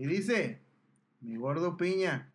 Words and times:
Y 0.00 0.06
dice, 0.06 0.62
mi 1.20 1.36
gordo 1.36 1.76
piña. 1.76 2.32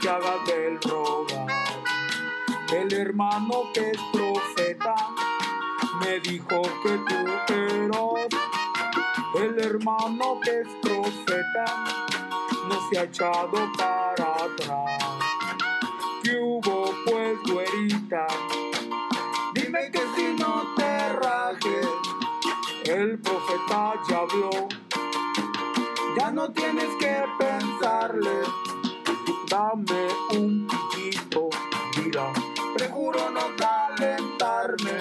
Te 0.00 0.08
hagas 0.08 0.44
del 0.46 0.80
rogar. 0.82 1.46
El 2.72 2.92
hermano 2.92 3.64
que 3.72 3.90
es 3.90 3.98
profeta 4.12 4.94
me 6.00 6.20
dijo 6.20 6.62
que 6.82 6.98
tú 7.08 7.54
eras. 7.54 8.28
El 9.34 9.58
hermano 9.58 10.40
que 10.42 10.60
es 10.60 10.68
profeta 10.82 11.64
no 12.68 12.88
se 12.88 12.98
ha 12.98 13.02
echado 13.04 13.72
para 13.76 14.44
atrás. 14.44 15.02
¿Qué 16.22 16.38
hubo 16.40 16.94
pues, 17.04 17.38
güerita? 17.50 18.26
Dime 19.54 19.90
que 19.90 20.00
si 20.16 20.34
no 20.38 20.74
te 20.76 21.08
rajes, 21.10 21.88
el 22.84 23.18
profeta 23.18 23.94
ya 24.08 24.18
habló. 24.18 24.68
Ya 26.18 26.30
no 26.30 26.52
tienes 26.52 26.88
que 26.98 27.24
pensarle, 27.38 28.42
dame 29.48 30.08
un 30.30 30.68
piquito, 30.68 31.48
mira, 31.96 32.32
prejuro 32.76 33.30
no 33.30 33.56
calentarme, 33.56 34.98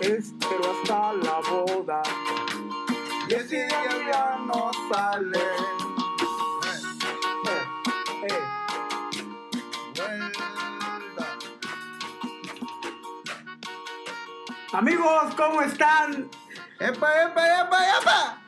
espero 0.00 0.72
hasta 0.72 1.12
la 1.12 1.40
boda, 1.48 2.02
y 3.28 3.34
ese 3.34 3.66
día 3.66 3.84
ya 4.10 4.38
no 4.46 4.70
sale. 4.92 5.38
Eh, 7.46 8.28
eh. 8.28 8.42
Vuelta. 9.94 11.38
Amigos, 14.72 15.34
¿cómo 15.36 15.62
están? 15.62 16.28
¡Epa, 16.80 17.22
epa, 17.24 17.60
epa, 17.60 17.78
epa! 18.00 18.42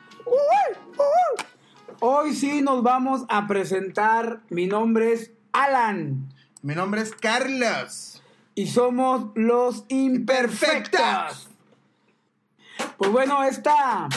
Hoy 2.00 2.32
sí 2.32 2.62
nos 2.62 2.84
vamos 2.84 3.24
a 3.28 3.48
presentar. 3.48 4.42
Mi 4.50 4.68
nombre 4.68 5.12
es 5.12 5.32
Alan 5.50 6.32
Mi 6.62 6.76
nombre 6.76 7.00
es 7.00 7.10
Carlos. 7.12 8.22
y 8.54 8.68
somos 8.68 9.32
los 9.34 9.84
imperfectos. 9.88 11.50
Pues 12.98 13.10
bueno, 13.10 13.42
esta, 13.42 14.08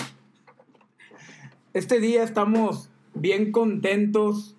este 1.73 1.99
día 1.99 2.21
estamos 2.23 2.89
bien 3.15 3.51
contentos 3.51 4.55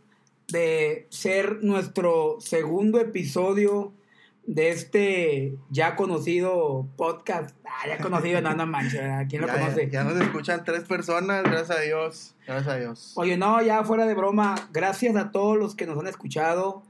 de 0.48 1.06
ser 1.11 1.62
nuestro 1.62 2.39
segundo 2.41 2.98
episodio 2.98 3.93
de 4.47 4.71
este 4.71 5.55
ya 5.71 5.97
conocido 5.97 6.87
podcast. 6.97 7.56
Ah, 7.65 7.89
ya 7.89 7.99
conocido, 7.99 8.41
no, 8.41 8.55
no 8.55 8.66
manches, 8.66 9.00
¿verdad? 9.00 9.27
¿quién 9.28 9.43
lo 9.43 9.49
ya, 9.49 9.55
conoce? 9.55 9.87
Ya, 9.87 9.93
ya 9.93 10.05
nos 10.05 10.21
escuchan 10.21 10.65
tres 10.65 10.84
personas, 10.84 11.43
gracias 11.44 11.71
a 11.71 11.81
Dios. 11.81 12.34
Gracias 12.47 12.75
a 12.75 12.78
Dios. 12.78 13.12
Oye, 13.16 13.37
no, 13.37 13.62
ya 13.62 13.84
fuera 13.84 14.06
de 14.06 14.15
broma, 14.15 14.69
gracias 14.72 15.16
a 15.16 15.31
todos 15.31 15.56
los 15.56 15.75
que 15.75 15.87
nos 15.87 15.99
han 15.99 16.06
escuchado. 16.06 16.83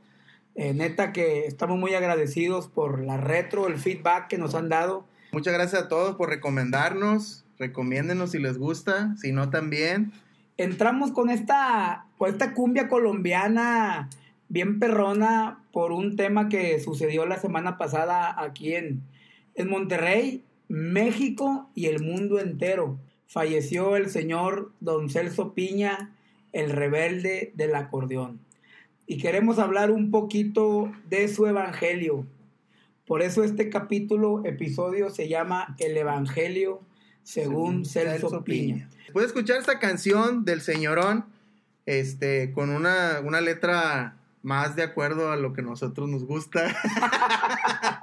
Eh, 0.54 0.74
neta 0.74 1.12
que 1.12 1.46
estamos 1.46 1.78
muy 1.78 1.94
agradecidos 1.94 2.68
por 2.68 3.00
la 3.00 3.16
retro, 3.16 3.68
el 3.68 3.76
feedback 3.76 4.28
que 4.28 4.38
nos 4.38 4.54
han 4.54 4.68
dado. 4.68 5.06
Muchas 5.32 5.54
gracias 5.54 5.84
a 5.84 5.88
todos 5.88 6.16
por 6.16 6.28
recomendarnos. 6.28 7.44
Recomiéndenos 7.58 8.32
si 8.32 8.38
les 8.38 8.58
gusta, 8.58 9.14
si 9.16 9.32
no 9.32 9.50
también. 9.50 10.12
Entramos 10.58 11.12
con 11.12 11.30
esta, 11.30 12.06
con 12.18 12.30
esta 12.30 12.52
cumbia 12.52 12.88
colombiana 12.88 14.10
bien 14.48 14.78
perrona 14.78 15.61
por 15.72 15.92
un 15.92 16.16
tema 16.16 16.48
que 16.48 16.78
sucedió 16.80 17.26
la 17.26 17.38
semana 17.38 17.78
pasada 17.78 18.40
aquí 18.40 18.74
en, 18.74 19.02
en 19.54 19.68
Monterrey, 19.68 20.44
México 20.68 21.70
y 21.74 21.86
el 21.86 22.02
mundo 22.02 22.38
entero. 22.38 22.98
Falleció 23.26 23.96
el 23.96 24.10
señor 24.10 24.72
Don 24.80 25.08
Celso 25.08 25.54
Piña, 25.54 26.14
el 26.52 26.70
rebelde 26.70 27.52
del 27.54 27.74
acordeón. 27.74 28.40
Y 29.06 29.18
queremos 29.18 29.58
hablar 29.58 29.90
un 29.90 30.10
poquito 30.10 30.92
de 31.08 31.28
su 31.28 31.46
evangelio. 31.46 32.26
Por 33.06 33.22
eso 33.22 33.42
este 33.42 33.68
capítulo, 33.68 34.42
episodio, 34.44 35.10
se 35.10 35.28
llama 35.28 35.74
El 35.78 35.96
Evangelio 35.96 36.80
según 37.22 37.84
Celso, 37.84 38.44
Piña. 38.44 38.88
Puedes 39.12 39.28
escuchar 39.28 39.58
esta 39.58 39.78
canción 39.78 40.44
del 40.44 40.60
señorón, 40.60 41.26
este, 41.84 42.52
con 42.52 42.70
una, 42.70 43.20
una 43.24 43.40
letra 43.40 44.21
más 44.42 44.76
de 44.76 44.82
acuerdo 44.82 45.30
a 45.32 45.36
lo 45.36 45.52
que 45.52 45.62
nosotros 45.62 46.08
nos 46.08 46.24
gusta. 46.24 46.74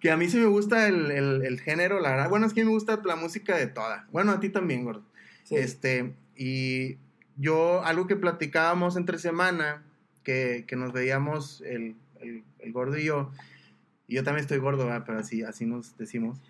que 0.00 0.10
a 0.10 0.16
mí 0.16 0.28
sí 0.28 0.38
me 0.38 0.46
gusta 0.46 0.88
el, 0.88 1.10
el- 1.10 1.44
el 1.44 1.60
género, 1.60 2.00
la 2.00 2.10
verdad. 2.10 2.28
Bueno, 2.30 2.46
es 2.46 2.52
que 2.54 2.64
me 2.64 2.70
gusta 2.70 3.00
la 3.04 3.16
música 3.16 3.56
de 3.56 3.66
toda. 3.66 4.06
Bueno, 4.12 4.32
a 4.32 4.40
ti 4.40 4.48
también, 4.48 4.84
gordo. 4.84 5.02
Sí. 5.44 5.56
Este, 5.56 6.14
y 6.36 6.96
yo, 7.36 7.82
algo 7.84 8.06
que 8.06 8.16
platicábamos 8.16 8.96
entre 8.96 9.18
semana, 9.18 9.82
que, 10.22 10.64
que 10.66 10.76
nos 10.76 10.92
veíamos 10.92 11.60
el, 11.62 11.96
el- 12.20 12.44
el 12.60 12.72
gordo 12.72 12.96
y 12.96 13.04
yo, 13.04 13.30
y 14.08 14.14
yo 14.16 14.24
también 14.24 14.42
estoy 14.42 14.58
gordo, 14.58 14.86
¿verdad? 14.86 15.04
pero 15.06 15.18
así, 15.18 15.42
así 15.42 15.66
nos 15.66 15.96
decimos. 15.98 16.40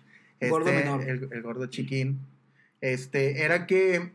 Gordo 0.41 0.69
Este, 0.69 0.83
menor. 0.83 1.01
El, 1.01 1.29
el 1.31 1.41
gordo 1.41 1.65
chiquín. 1.67 2.19
Este, 2.81 3.43
era 3.43 3.65
que 3.67 4.11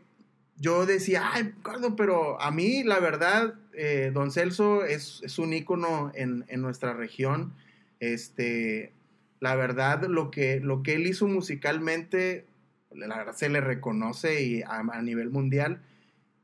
yo 0.61 0.85
decía, 0.85 1.31
ay, 1.33 1.55
gordo, 1.63 1.95
pero 1.95 2.39
a 2.39 2.51
mí, 2.51 2.83
la 2.83 2.99
verdad, 2.99 3.55
eh, 3.73 4.11
Don 4.13 4.31
Celso 4.31 4.85
es, 4.85 5.19
es 5.23 5.39
un 5.39 5.53
ícono 5.53 6.11
en, 6.13 6.45
en 6.49 6.61
nuestra 6.61 6.93
región. 6.93 7.51
Este, 7.99 8.93
la 9.39 9.55
verdad, 9.55 10.03
lo 10.03 10.29
que, 10.29 10.59
lo 10.59 10.83
que 10.83 10.93
él 10.93 11.07
hizo 11.07 11.27
musicalmente, 11.27 12.45
la 12.91 13.17
verdad 13.17 13.33
se 13.33 13.49
le 13.49 13.59
reconoce 13.59 14.43
y 14.43 14.61
a, 14.61 14.81
a 14.81 15.01
nivel 15.01 15.31
mundial. 15.31 15.81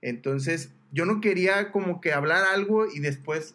Entonces, 0.02 0.72
yo 0.92 1.06
no 1.06 1.22
quería 1.22 1.72
como 1.72 2.02
que 2.02 2.12
hablar 2.12 2.44
algo 2.44 2.88
y 2.92 3.00
después 3.00 3.54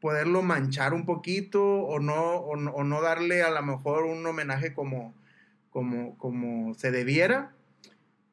poderlo 0.00 0.42
manchar 0.42 0.92
un 0.92 1.06
poquito 1.06 1.64
o 1.64 1.98
no, 1.98 2.36
o 2.36 2.56
no, 2.56 2.72
o 2.72 2.84
no 2.84 3.00
darle 3.00 3.42
a 3.42 3.50
lo 3.50 3.62
mejor 3.62 4.04
un 4.04 4.26
homenaje 4.26 4.74
como, 4.74 5.14
como, 5.70 6.18
como 6.18 6.74
se 6.74 6.90
debiera. 6.90 7.54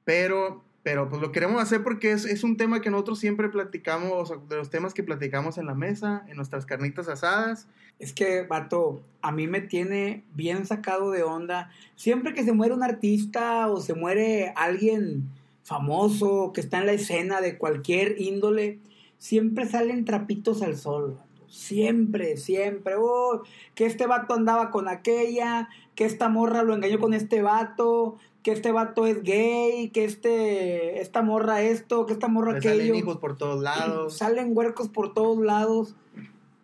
Pero, 0.03 0.65
pero 0.83 1.09
pues 1.09 1.21
lo 1.21 1.31
queremos 1.31 1.61
hacer 1.61 1.83
porque 1.83 2.11
es, 2.11 2.25
es 2.25 2.43
un 2.43 2.57
tema 2.57 2.81
que 2.81 2.89
nosotros 2.89 3.19
siempre 3.19 3.49
platicamos, 3.49 4.33
de 4.49 4.55
los 4.55 4.69
temas 4.69 4.93
que 4.93 5.03
platicamos 5.03 5.57
en 5.57 5.67
la 5.67 5.75
mesa, 5.75 6.25
en 6.27 6.37
nuestras 6.37 6.65
carnitas 6.65 7.07
asadas. 7.07 7.67
Es 7.99 8.13
que, 8.13 8.41
vato, 8.43 9.03
a 9.21 9.31
mí 9.31 9.47
me 9.47 9.61
tiene 9.61 10.23
bien 10.33 10.65
sacado 10.65 11.11
de 11.11 11.21
onda. 11.21 11.69
Siempre 11.95 12.33
que 12.33 12.43
se 12.43 12.53
muere 12.53 12.73
un 12.73 12.83
artista 12.83 13.67
o 13.67 13.79
se 13.79 13.93
muere 13.93 14.53
alguien 14.55 15.29
famoso 15.63 16.51
que 16.53 16.61
está 16.61 16.79
en 16.79 16.87
la 16.87 16.93
escena 16.93 17.41
de 17.41 17.57
cualquier 17.59 18.19
índole, 18.19 18.79
siempre 19.19 19.67
salen 19.67 20.03
trapitos 20.03 20.63
al 20.63 20.75
sol. 20.77 21.19
Siempre, 21.47 22.37
siempre. 22.37 22.95
Oh, 22.97 23.43
que 23.75 23.85
este 23.85 24.07
vato 24.07 24.33
andaba 24.33 24.71
con 24.71 24.87
aquella, 24.87 25.69
que 25.95 26.05
esta 26.05 26.29
morra 26.29 26.63
lo 26.63 26.73
engañó 26.73 26.97
con 26.97 27.13
este 27.13 27.41
vato, 27.41 28.17
que 28.43 28.51
este 28.51 28.71
vato 28.71 29.05
es 29.05 29.21
gay, 29.23 29.89
que 29.89 30.03
este, 30.03 31.01
esta 31.01 31.21
morra 31.21 31.61
esto, 31.61 32.05
que 32.05 32.13
esta 32.13 32.27
morra 32.27 32.53
Le 32.53 32.61
salen 32.61 32.79
aquello. 32.79 32.95
hijos 32.95 33.17
por 33.17 33.37
todos 33.37 33.61
lados. 33.61 34.17
Salen 34.17 34.55
huercos 34.55 34.89
por 34.89 35.13
todos 35.13 35.39
lados. 35.43 35.95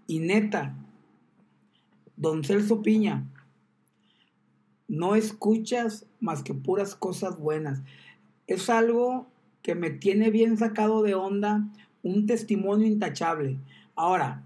Y 0.07 0.19
neta, 0.19 0.75
Don 2.15 2.43
Celso 2.43 2.81
Piña, 2.81 3.25
no 4.87 5.15
escuchas 5.15 6.05
más 6.19 6.43
que 6.43 6.53
puras 6.53 6.95
cosas 6.95 7.37
buenas. 7.37 7.83
Es 8.47 8.69
algo 8.69 9.27
que 9.61 9.75
me 9.75 9.89
tiene 9.89 10.31
bien 10.31 10.57
sacado 10.57 11.03
de 11.03 11.13
onda, 11.13 11.67
un 12.01 12.25
testimonio 12.25 12.87
intachable. 12.87 13.57
Ahora, 13.95 14.43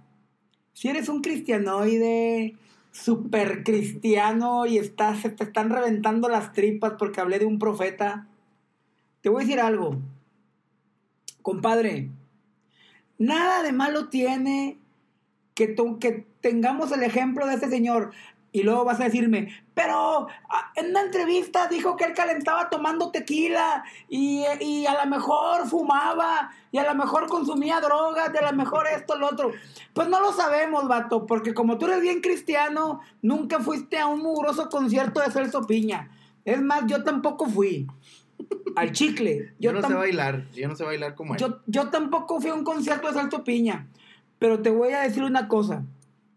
si 0.74 0.88
eres 0.88 1.10
un 1.10 1.22
cristianoide, 1.22 2.56
super 2.92 3.64
cristiano 3.64 4.66
y 4.66 4.78
estás, 4.78 5.22
se 5.22 5.30
te 5.30 5.44
están 5.44 5.70
reventando 5.70 6.30
las 6.30 6.54
tripas 6.54 6.94
porque 7.00 7.22
hablé 7.22 7.40
de 7.40 7.46
un 7.46 7.60
profeta, 7.60 8.28
te 9.22 9.30
voy 9.30 9.44
a 9.44 9.46
decir 9.46 9.60
algo. 9.60 9.98
Compadre, 11.42 12.10
Nada 13.22 13.62
de 13.62 13.72
malo 13.72 14.10
tiene 14.10 14.80
que, 15.54 15.76
que 16.00 16.26
tengamos 16.42 16.92
el 16.92 17.04
ejemplo 17.04 17.46
de 17.46 17.54
este 17.54 17.70
señor. 17.70 18.14
Y 18.54 18.64
luego 18.64 18.84
vas 18.84 19.00
a 19.00 19.06
decirme, 19.06 19.64
pero 19.74 20.28
ah, 20.50 20.72
en 20.76 20.90
una 20.90 21.02
entrevista 21.02 21.68
dijo 21.68 21.96
que 21.96 22.04
él 22.04 22.14
calentaba 22.14 22.70
tomando 22.70 23.10
tequila 23.10 23.84
y, 24.10 24.44
y 24.60 24.86
a 24.86 25.06
lo 25.06 25.10
mejor 25.10 25.68
fumaba 25.68 26.52
y 26.72 26.78
a 26.78 26.84
lo 26.84 26.94
mejor 26.96 27.28
consumía 27.28 27.80
drogas 27.80 28.32
y 28.34 28.44
a 28.44 28.52
lo 28.52 28.58
mejor 28.58 28.88
esto, 28.88 29.16
lo 29.16 29.28
otro. 29.28 29.52
Pues 29.94 30.10
no 30.10 30.20
lo 30.20 30.34
sabemos, 30.34 30.88
vato, 30.88 31.26
porque 31.26 31.54
como 31.54 31.78
tú 31.78 31.86
eres 31.86 32.02
bien 32.02 32.20
cristiano, 32.20 33.00
nunca 33.22 33.60
fuiste 33.60 33.98
a 33.98 34.08
un 34.08 34.20
mugroso 34.20 34.70
concierto 34.70 35.22
de 35.22 35.32
Celso 35.32 35.66
Piña. 35.66 36.10
Es 36.44 36.62
más, 36.62 36.84
yo 36.88 37.04
tampoco 37.04 37.46
fui 37.46 37.88
al 38.76 38.92
chicle. 38.92 39.54
Yo, 39.60 39.72
no 39.74 39.82
sé 39.82 39.94
bailar, 39.94 40.46
yo 40.54 40.68
no 40.68 40.76
sé 40.76 40.84
bailar 40.84 41.16
como 41.16 41.36
él. 41.36 41.40
yo, 41.40 41.60
yo 41.68 41.90
tampoco 41.90 42.40
fui 42.40 42.50
a 42.50 42.54
un 42.54 42.64
concierto 42.64 43.08
de 43.08 43.14
Salto 43.14 43.44
Piña, 43.44 43.88
pero 44.40 44.62
te 44.62 44.70
voy 44.70 44.94
a 44.94 45.02
decir 45.02 45.24
una 45.24 45.48
cosa. 45.48 45.84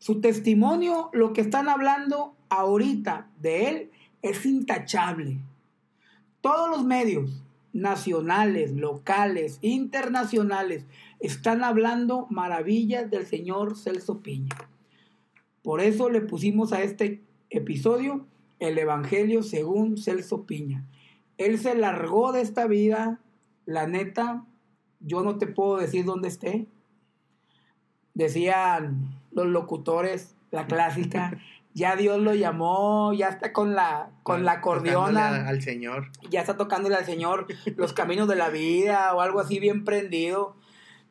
Su 0.04 0.20
testimonio, 0.20 1.08
lo 1.14 1.32
que 1.32 1.40
están 1.40 1.66
hablando 1.66 2.36
ahorita 2.50 3.30
de 3.40 3.70
él, 3.70 3.90
es 4.20 4.44
intachable. 4.44 5.38
Todos 6.42 6.68
los 6.68 6.84
medios, 6.84 7.42
nacionales, 7.72 8.72
locales, 8.72 9.56
internacionales, 9.62 10.84
están 11.20 11.64
hablando 11.64 12.26
maravillas 12.28 13.10
del 13.10 13.24
señor 13.24 13.78
Celso 13.78 14.20
Piña. 14.20 14.54
Por 15.62 15.80
eso 15.80 16.10
le 16.10 16.20
pusimos 16.20 16.74
a 16.74 16.82
este 16.82 17.22
episodio 17.48 18.26
el 18.58 18.76
Evangelio 18.76 19.42
según 19.42 19.96
Celso 19.96 20.44
Piña. 20.44 20.84
Él 21.38 21.58
se 21.58 21.74
largó 21.74 22.32
de 22.32 22.42
esta 22.42 22.66
vida, 22.66 23.20
la 23.64 23.86
neta, 23.86 24.44
yo 25.00 25.22
no 25.22 25.38
te 25.38 25.46
puedo 25.46 25.78
decir 25.78 26.04
dónde 26.04 26.28
esté. 26.28 26.66
Decían 28.12 29.13
los 29.34 29.46
locutores, 29.46 30.36
la 30.50 30.66
clásica, 30.66 31.38
ya 31.74 31.96
Dios 31.96 32.20
lo 32.20 32.34
llamó, 32.34 33.12
ya 33.12 33.28
está 33.28 33.52
con 33.52 33.74
la, 33.74 34.10
con 34.22 34.44
la 34.44 34.52
acordeona, 34.52 35.48
al 35.48 35.60
señor. 35.62 36.10
ya 36.30 36.40
está 36.40 36.56
tocándole 36.56 36.94
al 36.94 37.04
Señor 37.04 37.46
los 37.76 37.92
caminos 37.92 38.28
de 38.28 38.36
la 38.36 38.48
vida 38.48 39.14
o 39.14 39.20
algo 39.20 39.40
así 39.40 39.58
bien 39.58 39.84
prendido. 39.84 40.56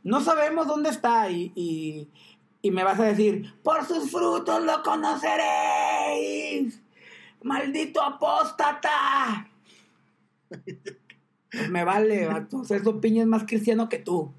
No 0.03 0.21
sabemos 0.21 0.67
dónde 0.67 0.89
está 0.89 1.29
y, 1.29 1.51
y, 1.55 2.09
y 2.61 2.71
me 2.71 2.83
vas 2.83 2.99
a 2.99 3.03
decir, 3.03 3.53
por 3.63 3.85
sus 3.85 4.09
frutos 4.09 4.63
lo 4.63 4.81
conoceréis. 4.83 6.81
Maldito 7.43 8.01
apóstata. 8.01 9.49
Pues 11.53 11.69
me 11.69 11.83
vale, 11.83 12.25
vato. 12.25 12.63
Celso 12.63 12.99
Piña 12.99 13.21
es 13.21 13.27
más 13.27 13.43
cristiano 13.43 13.87
que 13.87 13.99
tú. 13.99 14.33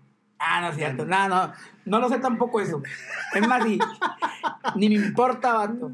Ah, 0.46 0.60
no 0.60 0.68
es 0.68 0.76
cierto. 0.76 1.04
No, 1.04 1.28
no. 1.28 1.52
No 1.84 1.98
lo 2.00 2.08
sé 2.08 2.18
tampoco 2.18 2.60
eso. 2.60 2.82
Es 3.34 3.46
más, 3.46 3.64
ni, 3.66 3.78
ni 4.76 4.88
me 4.88 4.94
importa, 5.06 5.52
vato. 5.54 5.92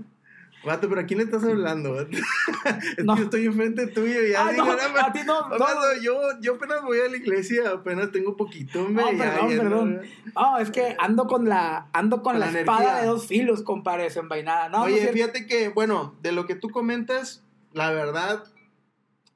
Vato, 0.62 0.90
pero 0.90 1.00
¿a 1.00 1.04
quién 1.04 1.18
le 1.18 1.24
estás 1.24 1.42
hablando? 1.42 1.94
vato? 1.94 2.10
es 2.98 3.04
No. 3.04 3.14
que 3.14 3.20
yo 3.20 3.24
estoy 3.24 3.46
enfrente 3.46 3.86
tuyo 3.86 4.22
y 4.26 4.32
ya 4.32 4.46
Ah, 4.46 4.52
digo, 4.52 4.66
no, 4.66 4.72
"No, 4.76 5.00
a 5.00 5.10
ti 5.12 5.20
no, 5.24 5.48
no. 5.48 5.58
vato, 5.58 5.80
yo, 6.02 6.20
yo 6.42 6.56
apenas 6.56 6.82
voy 6.82 6.98
a 7.00 7.08
la 7.08 7.16
iglesia, 7.16 7.62
apenas 7.70 8.12
tengo 8.12 8.36
poquito, 8.36 8.84
hombre. 8.84 9.02
No, 9.12 9.18
perdón, 9.18 9.48
ya 9.50 9.56
no- 9.56 9.62
perdón. 9.62 10.00
No, 10.34 10.58
es 10.58 10.70
que 10.70 10.96
ando 10.98 11.26
con 11.26 11.48
la, 11.48 11.86
ando 11.94 12.16
con 12.22 12.32
Con 12.34 12.40
la, 12.40 12.50
la 12.50 12.60
espada 12.60 13.00
de 13.00 13.06
dos 13.06 13.26
filos, 13.26 13.62
compadre, 13.62 14.02
desenvainada. 14.04 14.68
No, 14.68 14.82
Oye, 14.82 15.08
fíjate 15.08 15.46
que, 15.46 15.70
bueno, 15.70 16.14
de 16.22 16.32
lo 16.32 16.46
que 16.46 16.54
tú 16.56 16.68
comentas, 16.68 17.42
la 17.72 17.90
verdad, 17.90 18.44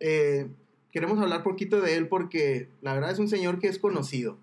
eh, 0.00 0.48
queremos 0.92 1.18
hablar 1.20 1.42
poquito 1.42 1.80
de 1.80 1.96
él 1.96 2.06
porque 2.06 2.68
la 2.82 2.92
verdad 2.92 3.10
es 3.12 3.18
un 3.18 3.28
señor 3.28 3.58
que 3.60 3.68
es 3.68 3.78
conocido. 3.78 4.36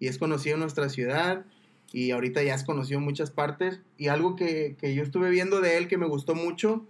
Y 0.00 0.08
es 0.08 0.18
conocido 0.18 0.54
en 0.54 0.60
nuestra 0.60 0.88
ciudad 0.88 1.44
y 1.92 2.10
ahorita 2.10 2.42
ya 2.42 2.54
es 2.54 2.64
conocido 2.64 2.98
en 2.98 3.04
muchas 3.04 3.30
partes. 3.30 3.80
Y 3.98 4.08
algo 4.08 4.34
que, 4.34 4.76
que 4.80 4.94
yo 4.94 5.02
estuve 5.04 5.30
viendo 5.30 5.60
de 5.60 5.76
él 5.76 5.86
que 5.86 5.98
me 5.98 6.06
gustó 6.06 6.34
mucho, 6.34 6.84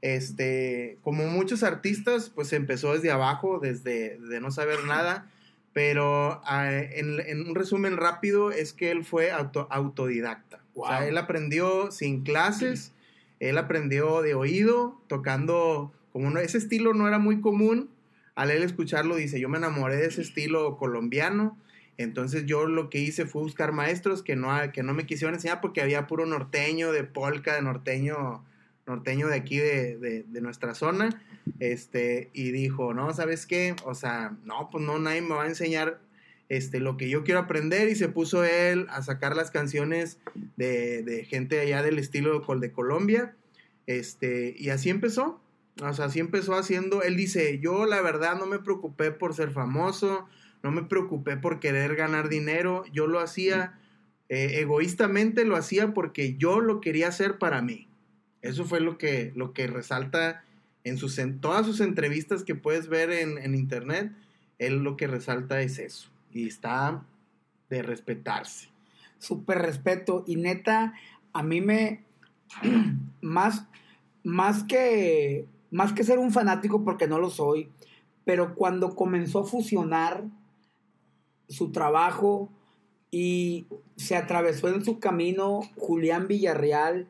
este, 0.00 0.98
como 1.02 1.26
muchos 1.26 1.62
artistas, 1.62 2.30
pues 2.34 2.52
empezó 2.52 2.94
desde 2.94 3.10
abajo, 3.10 3.58
desde 3.60 4.18
de 4.18 4.40
no 4.40 4.50
saber 4.50 4.84
nada. 4.84 5.30
Pero 5.72 6.40
ah, 6.44 6.70
en, 6.72 7.20
en 7.20 7.48
un 7.48 7.54
resumen 7.54 7.96
rápido 7.96 8.50
es 8.52 8.72
que 8.72 8.90
él 8.90 9.04
fue 9.04 9.32
auto- 9.32 9.66
autodidacta. 9.70 10.60
O 10.74 10.86
sea, 10.86 11.00
Wow. 11.00 11.08
él 11.08 11.18
aprendió 11.18 11.90
sin 11.90 12.22
clases, 12.22 12.92
él 13.40 13.58
aprendió 13.58 14.22
de 14.22 14.34
oído, 14.34 15.00
tocando, 15.08 15.92
como 16.12 16.30
no, 16.30 16.40
ese 16.40 16.58
estilo 16.58 16.94
no 16.94 17.06
era 17.08 17.18
muy 17.18 17.40
común, 17.40 17.90
al 18.34 18.50
él 18.50 18.62
escucharlo 18.62 19.16
dice, 19.16 19.38
yo 19.40 19.48
me 19.48 19.58
enamoré 19.58 19.96
de 19.96 20.06
ese 20.06 20.22
estilo 20.22 20.76
colombiano, 20.76 21.56
entonces 21.96 22.44
yo 22.46 22.66
lo 22.66 22.90
que 22.90 22.98
hice 22.98 23.26
fue 23.26 23.42
buscar 23.42 23.72
maestros 23.72 24.22
que 24.22 24.36
no, 24.36 24.50
que 24.72 24.82
no 24.82 24.94
me 24.94 25.06
quisieron 25.06 25.34
enseñar 25.34 25.60
porque 25.60 25.80
había 25.80 26.06
puro 26.06 26.26
norteño, 26.26 26.92
de 26.92 27.04
polka, 27.04 27.54
de 27.54 27.62
norteño, 27.62 28.44
norteño 28.86 29.28
de 29.28 29.36
aquí 29.36 29.58
de, 29.58 29.96
de- 29.98 30.40
nuestra 30.40 30.74
zona, 30.74 31.22
este, 31.60 32.30
y 32.34 32.50
dijo, 32.50 32.92
no, 32.94 33.12
¿sabes 33.14 33.46
qué? 33.46 33.74
O 33.84 33.94
sea, 33.94 34.36
no, 34.44 34.68
pues 34.70 34.84
no, 34.84 34.98
nadie 34.98 35.22
me 35.22 35.34
va 35.34 35.44
a 35.44 35.48
enseñar 35.48 36.00
este, 36.50 36.80
lo 36.80 36.96
que 36.98 37.08
yo 37.08 37.24
quiero 37.24 37.40
aprender 37.40 37.88
y 37.88 37.94
se 37.94 38.08
puso 38.08 38.44
él 38.44 38.86
a 38.90 39.02
sacar 39.02 39.34
las 39.36 39.50
canciones 39.50 40.18
de, 40.56 41.02
de 41.02 41.24
gente 41.24 41.60
allá 41.60 41.82
del 41.82 41.98
estilo 41.98 42.44
de 42.60 42.72
Colombia, 42.72 43.34
este, 43.86 44.54
y 44.58 44.68
así 44.70 44.90
empezó, 44.90 45.40
o 45.82 45.92
sea, 45.94 46.06
así 46.06 46.20
empezó 46.20 46.54
haciendo, 46.54 47.02
él 47.02 47.16
dice, 47.16 47.58
yo 47.60 47.86
la 47.86 48.00
verdad 48.02 48.36
no 48.38 48.46
me 48.46 48.58
preocupé 48.58 49.10
por 49.10 49.34
ser 49.34 49.50
famoso, 49.50 50.26
no 50.64 50.72
me 50.72 50.82
preocupé 50.82 51.36
por 51.36 51.60
querer 51.60 51.94
ganar 51.94 52.30
dinero, 52.30 52.84
yo 52.90 53.06
lo 53.06 53.20
hacía 53.20 53.78
eh, 54.30 54.60
egoístamente, 54.60 55.44
lo 55.44 55.56
hacía 55.56 55.92
porque 55.92 56.36
yo 56.38 56.60
lo 56.60 56.80
quería 56.80 57.08
hacer 57.08 57.38
para 57.38 57.60
mí. 57.60 57.86
Eso 58.40 58.64
fue 58.64 58.80
lo 58.80 58.96
que, 58.96 59.30
lo 59.36 59.52
que 59.52 59.66
resalta 59.66 60.42
en, 60.82 60.96
sus, 60.96 61.18
en 61.18 61.38
todas 61.38 61.66
sus 61.66 61.80
entrevistas 61.80 62.44
que 62.44 62.54
puedes 62.54 62.88
ver 62.88 63.10
en, 63.10 63.36
en 63.36 63.54
internet, 63.54 64.12
él 64.58 64.78
lo 64.78 64.96
que 64.96 65.06
resalta 65.06 65.60
es 65.60 65.78
eso, 65.78 66.08
y 66.32 66.48
está 66.48 67.04
de 67.68 67.82
respetarse. 67.82 68.70
Súper 69.18 69.58
respeto. 69.58 70.24
Y 70.26 70.36
neta, 70.36 70.94
a 71.34 71.42
mí 71.42 71.60
me. 71.60 72.04
Más, 73.20 73.66
más, 74.22 74.64
que, 74.64 75.46
más 75.70 75.94
que 75.94 76.04
ser 76.04 76.18
un 76.18 76.30
fanático, 76.30 76.84
porque 76.84 77.08
no 77.08 77.18
lo 77.18 77.30
soy, 77.30 77.70
pero 78.26 78.54
cuando 78.54 78.94
comenzó 78.94 79.40
a 79.40 79.46
fusionar 79.46 80.24
su 81.54 81.70
trabajo 81.70 82.48
y 83.10 83.66
se 83.96 84.16
atravesó 84.16 84.68
en 84.68 84.84
su 84.84 84.98
camino 84.98 85.60
Julián 85.76 86.26
Villarreal, 86.26 87.06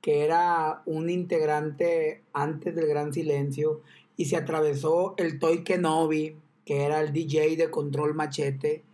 que 0.00 0.24
era 0.24 0.82
un 0.86 1.10
integrante 1.10 2.22
antes 2.32 2.74
del 2.74 2.86
Gran 2.86 3.12
Silencio, 3.12 3.82
y 4.16 4.26
se 4.26 4.36
atravesó 4.36 5.14
el 5.16 5.38
Toy 5.38 5.64
Kenobi, 5.64 6.36
que 6.64 6.84
era 6.84 7.00
el 7.00 7.12
DJ 7.12 7.56
de 7.56 7.70
Control 7.70 8.14
Machete, 8.14 8.84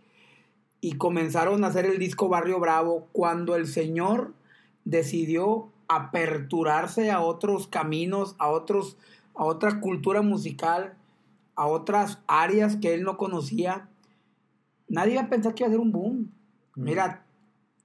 y 0.81 0.93
comenzaron 0.93 1.63
a 1.63 1.67
hacer 1.67 1.85
el 1.85 1.99
disco 1.99 2.27
Barrio 2.27 2.59
Bravo 2.59 3.07
cuando 3.11 3.55
el 3.55 3.67
señor 3.67 4.33
decidió 4.83 5.69
aperturarse 5.87 7.11
a 7.11 7.21
otros 7.21 7.67
caminos, 7.67 8.35
a 8.39 8.49
otros 8.49 8.97
a 9.35 9.43
otra 9.43 9.79
cultura 9.81 10.21
musical, 10.21 10.95
a 11.55 11.67
otras 11.67 12.19
áreas 12.27 12.77
que 12.77 12.93
él 12.93 13.03
no 13.03 13.17
conocía. 13.17 13.89
Nadie 14.87 15.13
iba 15.13 15.23
a 15.23 15.29
pensar 15.29 15.53
que 15.53 15.63
iba 15.63 15.67
a 15.67 15.71
ser 15.71 15.79
un 15.79 15.91
boom. 15.91 16.31
Mira, 16.75 17.25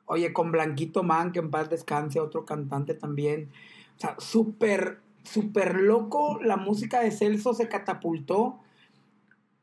oye, 0.07 0.33
con 0.33 0.51
Blanquito 0.53 1.03
Man, 1.03 1.33
que 1.33 1.39
en 1.39 1.51
paz 1.51 1.71
descanse, 1.71 2.21
otro 2.21 2.45
cantante 2.45 2.95
también. 2.95 3.51
O 3.97 4.01
sea, 4.01 4.17
súper, 4.19 5.01
súper 5.23 5.77
loco 5.77 6.41
la 6.43 6.57
música 6.57 7.01
de 7.01 7.11
Celso 7.11 7.55
se 7.55 7.69
catapultó. 7.69 8.59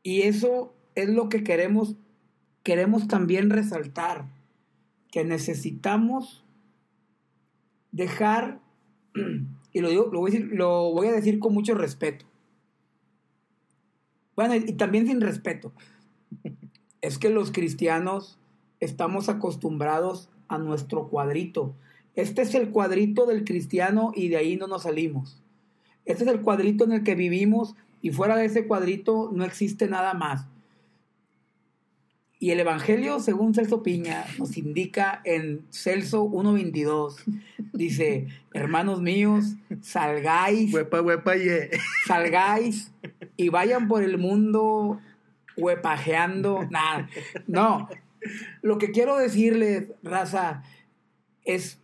Y 0.02 0.22
eso 0.22 0.74
es 0.94 1.08
lo 1.08 1.28
que 1.28 1.44
queremos, 1.44 1.96
queremos 2.62 3.08
también 3.08 3.50
resaltar. 3.50 4.26
Que 5.10 5.24
necesitamos 5.24 6.44
dejar, 7.92 8.60
y 9.72 9.80
lo, 9.80 9.88
digo, 9.90 10.08
lo, 10.12 10.20
voy 10.20 10.30
a 10.30 10.34
decir, 10.34 10.50
lo 10.52 10.92
voy 10.92 11.06
a 11.08 11.12
decir 11.12 11.38
con 11.38 11.52
mucho 11.54 11.74
respeto. 11.74 12.26
Bueno, 14.34 14.54
y 14.54 14.72
también 14.74 15.06
sin 15.06 15.20
respeto. 15.20 15.72
Es 17.00 17.18
que 17.18 17.30
los 17.30 17.52
cristianos 17.52 18.38
estamos 18.80 19.28
acostumbrados 19.28 20.28
a 20.48 20.58
nuestro 20.58 21.08
cuadrito. 21.08 21.74
Este 22.14 22.42
es 22.42 22.54
el 22.54 22.70
cuadrito 22.70 23.26
del 23.26 23.44
cristiano 23.44 24.12
y 24.14 24.28
de 24.28 24.36
ahí 24.38 24.56
no 24.56 24.66
nos 24.66 24.82
salimos. 24.84 25.40
Este 26.04 26.24
es 26.24 26.30
el 26.30 26.40
cuadrito 26.40 26.84
en 26.84 26.92
el 26.92 27.04
que 27.04 27.14
vivimos 27.14 27.76
y 28.02 28.10
fuera 28.10 28.36
de 28.36 28.46
ese 28.46 28.66
cuadrito 28.66 29.30
no 29.32 29.44
existe 29.44 29.88
nada 29.88 30.14
más. 30.14 30.46
Y 32.40 32.52
el 32.52 32.60
Evangelio, 32.60 33.18
según 33.18 33.52
Celso 33.52 33.82
Piña, 33.82 34.24
nos 34.38 34.56
indica 34.56 35.20
en 35.24 35.66
Celso 35.70 36.24
1.22, 36.24 37.16
dice, 37.72 38.28
hermanos 38.54 39.02
míos, 39.02 39.56
salgáis, 39.82 40.72
Huepa, 40.72 41.02
huepa, 41.02 41.34
ye. 41.36 41.70
salgáis 42.06 42.92
y 43.36 43.48
vayan 43.48 43.88
por 43.88 44.04
el 44.04 44.18
mundo 44.18 45.00
huepajeando. 45.58 46.66
Nah, 46.70 47.06
no, 47.46 47.88
Lo 48.62 48.78
que 48.78 48.90
quiero 48.90 49.16
decirles, 49.16 49.92
raza, 50.02 50.62
es, 51.44 51.80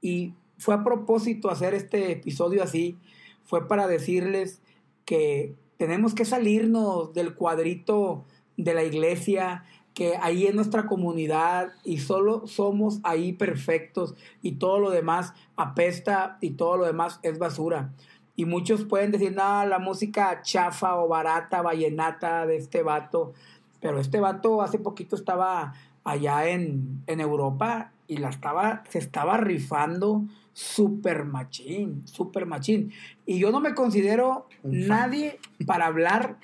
y 0.00 0.34
fue 0.58 0.74
a 0.74 0.84
propósito 0.84 1.50
hacer 1.50 1.74
este 1.74 2.12
episodio 2.12 2.62
así, 2.62 2.96
fue 3.44 3.68
para 3.68 3.86
decirles 3.86 4.60
que 5.04 5.54
tenemos 5.76 6.14
que 6.14 6.24
salirnos 6.24 7.12
del 7.12 7.34
cuadrito 7.34 8.24
de 8.56 8.74
la 8.74 8.82
iglesia, 8.82 9.64
que 9.94 10.16
ahí 10.20 10.46
en 10.46 10.56
nuestra 10.56 10.86
comunidad 10.86 11.72
y 11.84 11.98
solo 11.98 12.46
somos 12.46 13.00
ahí 13.02 13.32
perfectos 13.32 14.14
y 14.42 14.52
todo 14.52 14.78
lo 14.78 14.90
demás 14.90 15.32
apesta 15.56 16.36
y 16.40 16.50
todo 16.50 16.76
lo 16.76 16.84
demás 16.84 17.18
es 17.22 17.38
basura. 17.38 17.94
Y 18.36 18.44
muchos 18.44 18.84
pueden 18.84 19.10
decir, 19.10 19.34
no, 19.34 19.64
la 19.64 19.78
música 19.78 20.42
chafa 20.42 20.96
o 20.96 21.08
barata, 21.08 21.62
vallenata 21.62 22.46
de 22.46 22.56
este 22.56 22.82
vato. 22.82 23.32
Pero 23.80 23.98
este 23.98 24.20
vato 24.20 24.60
hace 24.60 24.78
poquito 24.78 25.16
estaba 25.16 25.72
allá 26.04 26.48
en, 26.48 27.02
en 27.06 27.20
Europa 27.20 27.92
y 28.06 28.18
la 28.18 28.28
estaba, 28.28 28.84
se 28.88 28.98
estaba 28.98 29.38
rifando 29.38 30.24
super 30.52 31.24
machín, 31.24 32.06
super 32.06 32.46
machín. 32.46 32.92
Y 33.24 33.38
yo 33.38 33.50
no 33.50 33.60
me 33.60 33.74
considero 33.74 34.46
nadie 34.62 35.38
para 35.66 35.86
hablar 35.86 36.38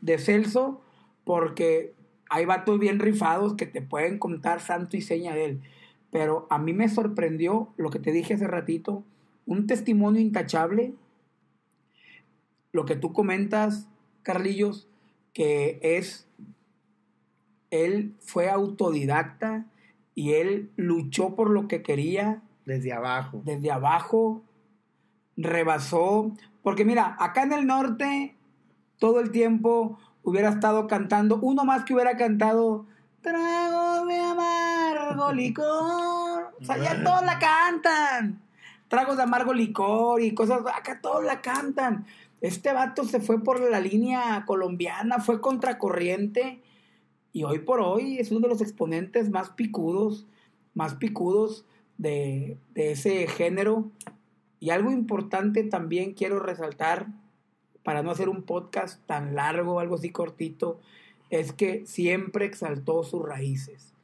de 0.00 0.18
Celso 0.18 0.80
porque 1.24 1.94
hay 2.28 2.44
vatos 2.46 2.78
bien 2.78 2.98
rifados 2.98 3.54
que 3.54 3.66
te 3.66 3.82
pueden 3.82 4.18
contar 4.18 4.60
santo 4.60 4.96
y 4.96 5.02
seña 5.02 5.34
de 5.34 5.44
él. 5.44 5.60
Pero 6.10 6.46
a 6.50 6.58
mí 6.58 6.72
me 6.72 6.88
sorprendió 6.88 7.68
lo 7.76 7.90
que 7.90 7.98
te 7.98 8.12
dije 8.12 8.34
hace 8.34 8.46
ratito, 8.46 9.02
un 9.46 9.66
testimonio 9.66 10.20
intachable 10.20 10.94
lo 12.72 12.84
que 12.84 12.96
tú 12.96 13.12
comentas, 13.12 13.88
Carlillos, 14.22 14.88
que 15.32 15.78
es, 15.82 16.26
él 17.70 18.14
fue 18.20 18.50
autodidacta 18.50 19.66
y 20.14 20.32
él 20.32 20.70
luchó 20.76 21.34
por 21.34 21.50
lo 21.50 21.68
que 21.68 21.82
quería. 21.82 22.42
Desde 22.64 22.92
abajo. 22.92 23.42
Desde 23.44 23.70
abajo, 23.70 24.42
rebasó, 25.36 26.32
porque 26.62 26.84
mira, 26.84 27.16
acá 27.18 27.42
en 27.42 27.52
el 27.52 27.66
norte, 27.66 28.36
todo 28.98 29.20
el 29.20 29.30
tiempo 29.30 29.98
hubiera 30.22 30.50
estado 30.50 30.86
cantando, 30.86 31.38
uno 31.42 31.64
más 31.64 31.84
que 31.84 31.94
hubiera 31.94 32.16
cantado, 32.16 32.86
trago 33.20 34.06
de 34.06 34.16
amargo 34.16 35.32
licor. 35.32 36.54
O 36.60 36.64
sea, 36.64 36.78
ya 36.78 37.02
todos 37.02 37.22
la 37.24 37.38
cantan. 37.38 38.40
Tragos 38.88 39.16
de 39.16 39.22
amargo 39.22 39.54
licor 39.54 40.20
y 40.20 40.34
cosas, 40.34 40.60
acá 40.74 41.00
todos 41.00 41.24
la 41.24 41.40
cantan. 41.40 42.06
Este 42.42 42.72
vato 42.72 43.04
se 43.04 43.20
fue 43.20 43.40
por 43.44 43.60
la 43.60 43.78
línea 43.78 44.44
colombiana, 44.46 45.20
fue 45.20 45.40
contracorriente 45.40 46.60
y 47.32 47.44
hoy 47.44 47.60
por 47.60 47.80
hoy 47.80 48.18
es 48.18 48.32
uno 48.32 48.40
de 48.40 48.48
los 48.48 48.60
exponentes 48.60 49.30
más 49.30 49.50
picudos, 49.50 50.26
más 50.74 50.96
picudos 50.96 51.64
de, 51.98 52.58
ese 52.74 53.28
género. 53.28 53.92
Y 54.58 54.70
algo 54.70 54.90
importante 54.90 55.62
también 55.62 56.14
quiero 56.14 56.40
resaltar, 56.40 57.06
para 57.84 58.02
no 58.02 58.10
hacer 58.10 58.28
un 58.28 58.42
podcast 58.42 59.04
tan 59.06 59.36
largo, 59.36 59.78
algo 59.78 59.94
así 59.94 60.10
cortito, 60.10 60.80
es 61.30 61.52
que 61.52 61.86
siempre 61.86 62.44
exaltó 62.44 63.04
sus 63.04 63.22
raíces, 63.22 63.94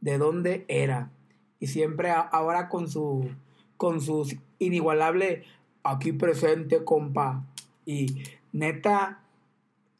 de 0.00 0.18
dónde 0.18 0.64
era. 0.66 1.12
Y 1.60 1.68
siempre 1.68 2.10
ahora 2.10 2.68
con 2.68 2.88
su, 2.88 3.30
con 3.76 4.00
su 4.00 4.36
inigualable 4.58 5.44
aquí 5.84 6.12
presente, 6.12 6.84
compa, 6.84 7.44
y 7.88 8.22
neta, 8.52 9.22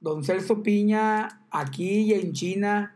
don 0.01 0.23
Celso 0.23 0.63
Piña, 0.63 1.41
aquí 1.51 2.01
y 2.01 2.13
en 2.13 2.35
China 2.35 2.95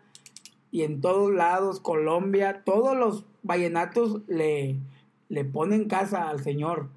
y 0.71 0.83
en 0.83 1.01
todos 1.01 1.33
lados, 1.33 1.81
Colombia, 1.81 2.63
todos 2.63 2.95
los 2.95 3.25
vallenatos 3.43 4.21
le, 4.27 4.77
le 5.31 5.45
ponen 5.47 5.89
casa 5.89 6.29
al 6.29 6.45
Señor. 6.45 6.91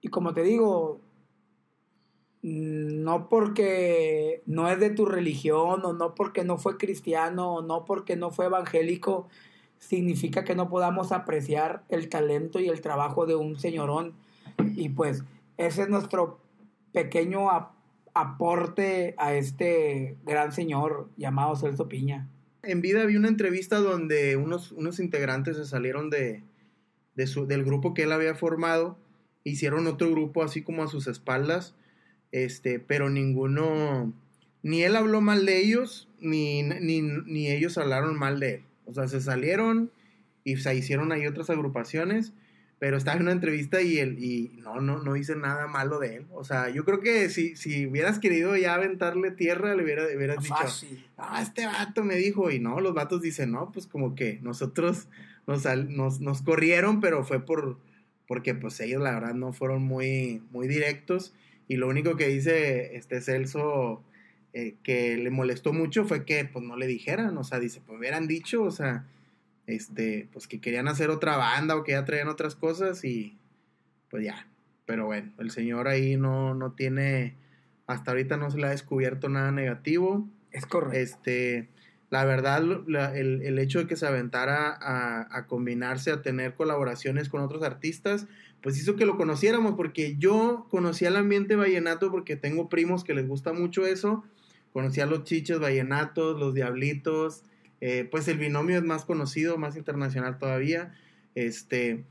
Y 0.00 0.08
como 0.08 0.34
te 0.34 0.42
digo, 0.42 0.98
no 2.42 3.28
porque 3.28 4.42
no 4.46 4.68
es 4.68 4.80
de 4.80 4.90
tu 4.90 5.06
religión 5.06 5.84
o 5.84 5.92
no 5.92 6.16
porque 6.16 6.42
no 6.42 6.58
fue 6.58 6.78
cristiano 6.78 7.54
o 7.54 7.62
no 7.62 7.84
porque 7.84 8.16
no 8.16 8.32
fue 8.32 8.46
evangélico, 8.46 9.28
significa 9.78 10.42
que 10.42 10.56
no 10.56 10.68
podamos 10.68 11.12
apreciar 11.12 11.84
el 11.90 12.08
talento 12.08 12.58
y 12.58 12.68
el 12.68 12.80
trabajo 12.80 13.24
de 13.24 13.36
un 13.36 13.56
señorón. 13.56 14.14
Y 14.74 14.88
pues 14.88 15.22
ese 15.58 15.82
es 15.82 15.88
nuestro 15.88 16.40
pequeño 16.92 17.48
aporte 18.14 19.14
a 19.18 19.34
este 19.34 20.16
gran 20.24 20.52
señor 20.52 21.08
llamado 21.16 21.56
Celso 21.56 21.88
Piña. 21.88 22.28
En 22.62 22.82
vida 22.82 23.04
vi 23.06 23.16
una 23.16 23.28
entrevista 23.28 23.78
donde 23.78 24.36
unos, 24.36 24.72
unos 24.72 25.00
integrantes 25.00 25.56
se 25.56 25.64
salieron 25.64 26.10
de, 26.10 26.42
de 27.14 27.26
su, 27.26 27.46
del 27.46 27.64
grupo 27.64 27.94
que 27.94 28.02
él 28.02 28.12
había 28.12 28.34
formado, 28.34 28.98
hicieron 29.44 29.86
otro 29.86 30.10
grupo 30.10 30.42
así 30.42 30.62
como 30.62 30.82
a 30.82 30.88
sus 30.88 31.06
espaldas, 31.06 31.74
este, 32.32 32.78
pero 32.78 33.08
ninguno, 33.08 34.12
ni 34.62 34.82
él 34.82 34.96
habló 34.96 35.20
mal 35.20 35.46
de 35.46 35.58
ellos, 35.58 36.08
ni, 36.20 36.62
ni, 36.62 37.00
ni 37.00 37.48
ellos 37.48 37.78
hablaron 37.78 38.18
mal 38.18 38.40
de 38.40 38.56
él. 38.56 38.64
O 38.86 38.92
sea, 38.92 39.08
se 39.08 39.20
salieron 39.20 39.90
y 40.44 40.56
se 40.56 40.74
hicieron 40.74 41.12
ahí 41.12 41.26
otras 41.26 41.48
agrupaciones 41.48 42.32
pero 42.80 42.96
estaba 42.96 43.18
en 43.18 43.24
una 43.24 43.32
entrevista 43.32 43.82
y 43.82 43.98
él, 43.98 44.18
y 44.18 44.52
no, 44.62 44.80
no, 44.80 45.02
no 45.02 45.14
hice 45.14 45.36
nada 45.36 45.66
malo 45.66 45.98
de 45.98 46.16
él. 46.16 46.26
O 46.32 46.44
sea, 46.44 46.70
yo 46.70 46.86
creo 46.86 47.00
que 47.00 47.28
si, 47.28 47.54
si 47.54 47.86
hubieras 47.86 48.18
querido 48.18 48.56
ya 48.56 48.74
aventarle 48.74 49.30
tierra, 49.32 49.74
le 49.74 49.84
hubiera, 49.84 50.04
hubieras 50.04 50.42
dicho, 50.42 50.96
ah, 51.18 51.42
este 51.42 51.66
vato 51.66 52.04
me 52.04 52.16
dijo, 52.16 52.50
y 52.50 52.58
no, 52.58 52.80
los 52.80 52.94
vatos 52.94 53.20
dicen, 53.20 53.52
no, 53.52 53.70
pues 53.70 53.86
como 53.86 54.14
que 54.14 54.38
nosotros 54.40 55.08
nos, 55.46 55.66
nos, 55.90 56.20
nos 56.20 56.40
corrieron, 56.40 57.00
pero 57.00 57.22
fue 57.22 57.44
por, 57.44 57.76
porque 58.26 58.54
pues 58.54 58.80
ellos 58.80 59.02
la 59.02 59.12
verdad 59.12 59.34
no 59.34 59.52
fueron 59.52 59.82
muy, 59.82 60.42
muy 60.50 60.66
directos, 60.66 61.34
y 61.68 61.76
lo 61.76 61.86
único 61.86 62.16
que 62.16 62.28
dice 62.28 62.96
este 62.96 63.20
Celso 63.20 64.02
eh, 64.54 64.76
que 64.82 65.18
le 65.18 65.28
molestó 65.28 65.74
mucho 65.74 66.06
fue 66.06 66.24
que 66.24 66.46
pues 66.46 66.64
no 66.64 66.76
le 66.76 66.86
dijeran, 66.86 67.36
o 67.36 67.44
sea, 67.44 67.60
dice, 67.60 67.82
pues 67.86 67.98
hubieran 67.98 68.26
dicho, 68.26 68.62
o 68.62 68.70
sea, 68.70 69.04
este, 69.70 70.28
pues 70.32 70.46
que 70.46 70.60
querían 70.60 70.88
hacer 70.88 71.10
otra 71.10 71.36
banda 71.36 71.76
o 71.76 71.84
que 71.84 71.92
ya 71.92 72.04
traían 72.04 72.28
otras 72.28 72.54
cosas 72.54 73.04
y 73.04 73.38
pues 74.10 74.24
ya. 74.24 74.46
Pero 74.86 75.06
bueno, 75.06 75.32
el 75.38 75.50
señor 75.50 75.88
ahí 75.88 76.16
no, 76.16 76.54
no 76.54 76.72
tiene, 76.72 77.36
hasta 77.86 78.10
ahorita 78.10 78.36
no 78.36 78.50
se 78.50 78.58
le 78.58 78.66
ha 78.66 78.70
descubierto 78.70 79.28
nada 79.28 79.52
negativo. 79.52 80.28
Es 80.50 80.66
correcto. 80.66 80.98
Este, 80.98 81.68
la 82.10 82.24
verdad, 82.24 82.60
el, 83.14 83.58
hecho 83.60 83.78
de 83.78 83.86
que 83.86 83.94
se 83.94 84.06
aventara 84.06 84.68
a, 84.72 85.28
a, 85.30 85.46
combinarse, 85.46 86.10
a 86.10 86.22
tener 86.22 86.54
colaboraciones 86.54 87.28
con 87.28 87.40
otros 87.40 87.62
artistas, 87.62 88.26
pues 88.62 88.76
hizo 88.78 88.96
que 88.96 89.06
lo 89.06 89.16
conociéramos, 89.16 89.74
porque 89.76 90.16
yo 90.18 90.66
conocía 90.70 91.08
el 91.08 91.16
ambiente 91.16 91.54
vallenato 91.54 92.10
porque 92.10 92.34
tengo 92.34 92.68
primos 92.68 93.04
que 93.04 93.14
les 93.14 93.28
gusta 93.28 93.52
mucho 93.52 93.86
eso. 93.86 94.24
Conocía 94.72 95.06
los 95.06 95.22
chiches 95.24 95.60
vallenatos, 95.60 96.38
los 96.38 96.52
diablitos, 96.52 97.44
eh, 97.80 98.06
pues 98.10 98.28
el 98.28 98.38
binomio 98.38 98.78
es 98.78 98.84
más 98.84 99.04
conocido, 99.04 99.58
más 99.58 99.76
internacional 99.76 100.38
todavía. 100.38 100.94
Este, 101.34 102.04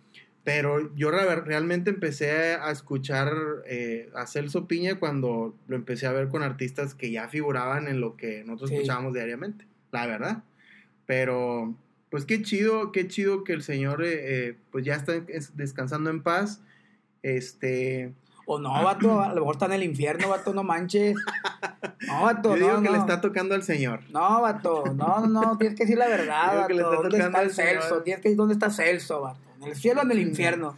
pero 0.43 0.95
yo 0.95 1.11
realmente 1.11 1.89
empecé 1.89 2.55
a 2.55 2.71
escuchar 2.71 3.31
eh, 3.67 4.09
a 4.15 4.25
Celso 4.25 4.67
Piña 4.67 4.99
cuando 4.99 5.55
lo 5.67 5.75
empecé 5.75 6.07
a 6.07 6.11
ver 6.11 6.29
con 6.29 6.43
artistas 6.43 6.95
que 6.95 7.11
ya 7.11 7.27
figuraban 7.27 7.87
en 7.87 8.01
lo 8.01 8.15
que 8.15 8.43
nosotros 8.45 8.71
escuchábamos 8.71 9.13
diariamente, 9.13 9.67
la 9.91 10.07
verdad. 10.07 10.43
Pero, 11.05 11.75
pues 12.09 12.25
qué 12.25 12.41
chido, 12.41 12.91
qué 12.91 13.07
chido 13.07 13.43
que 13.43 13.53
el 13.53 13.61
señor 13.61 14.01
eh, 14.03 14.55
pues 14.71 14.85
ya 14.85 14.95
está 14.95 15.13
descansando 15.53 16.09
en 16.09 16.23
paz. 16.23 16.61
Este, 17.21 18.13
o 18.51 18.57
no, 18.57 18.71
vato, 18.83 19.21
a 19.21 19.27
lo 19.29 19.41
mejor 19.41 19.55
está 19.55 19.67
en 19.67 19.73
el 19.73 19.83
infierno, 19.83 20.27
vato, 20.27 20.55
no 20.55 20.63
manches. 20.63 21.15
No, 22.07 22.23
vato, 22.23 22.55
Yo 22.55 22.55
digo 22.55 22.77
no, 22.77 22.81
que 22.81 22.89
le 22.89 22.97
está 22.97 23.21
tocando 23.21 23.53
al 23.53 23.61
Señor. 23.61 23.99
No, 24.09 24.41
vato, 24.41 24.85
no, 24.95 25.27
no, 25.27 25.55
tienes 25.59 25.77
que 25.77 25.83
decir 25.83 25.99
la 25.99 26.07
verdad, 26.07 26.61
vato. 26.61 27.03
¿Dónde 27.03 27.19
está 27.19 27.43
el 27.43 27.51
Celso? 27.51 28.01
Tienes 28.01 28.23
que 28.23 28.29
decir 28.29 28.37
dónde 28.37 28.55
está 28.55 28.71
Celso, 28.71 29.21
vato. 29.21 29.39
¿En 29.61 29.67
el 29.67 29.75
cielo 29.75 30.01
o 30.01 30.03
en 30.03 30.11
el 30.11 30.19
infierno? 30.19 30.75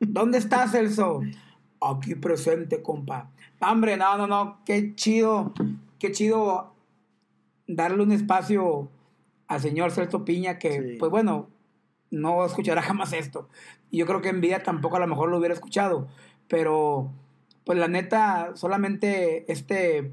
¿Dónde 0.00 0.38
está 0.38 0.66
Celso? 0.66 1.20
Aquí 1.80 2.16
presente, 2.16 2.82
compa. 2.82 3.30
Hombre, 3.60 3.96
no, 3.96 4.18
no, 4.18 4.26
no, 4.26 4.58
qué 4.66 4.96
chido, 4.96 5.54
qué 6.00 6.10
chido 6.10 6.74
darle 7.68 8.02
un 8.02 8.10
espacio 8.10 8.88
al 9.46 9.60
señor 9.60 9.92
Celso 9.92 10.24
Piña 10.24 10.58
que, 10.58 10.96
pues 10.98 11.12
bueno, 11.12 11.50
no 12.10 12.44
escuchará 12.44 12.82
jamás 12.82 13.12
esto. 13.12 13.48
Y 13.92 13.98
yo 13.98 14.06
creo 14.06 14.20
que 14.22 14.30
en 14.30 14.40
vida 14.40 14.64
tampoco 14.64 14.96
a 14.96 15.00
lo 15.00 15.06
mejor 15.06 15.28
lo 15.28 15.38
hubiera 15.38 15.54
escuchado. 15.54 16.08
Pero, 16.48 17.12
pues 17.64 17.78
la 17.78 17.88
neta, 17.88 18.52
solamente 18.54 19.50
este 19.50 20.12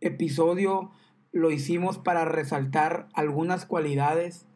episodio 0.00 0.90
lo 1.32 1.50
hicimos 1.50 1.98
para 1.98 2.24
resaltar 2.24 3.08
algunas 3.12 3.66
cualidades 3.66 4.46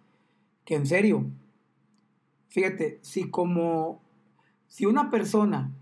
que 0.65 0.75
en 0.75 0.87
serio, 0.87 1.27
fíjate, 2.49 2.99
si 3.03 3.31
como, 3.31 4.01
si 4.69 4.87
una 4.87 5.11
persona 5.11 5.73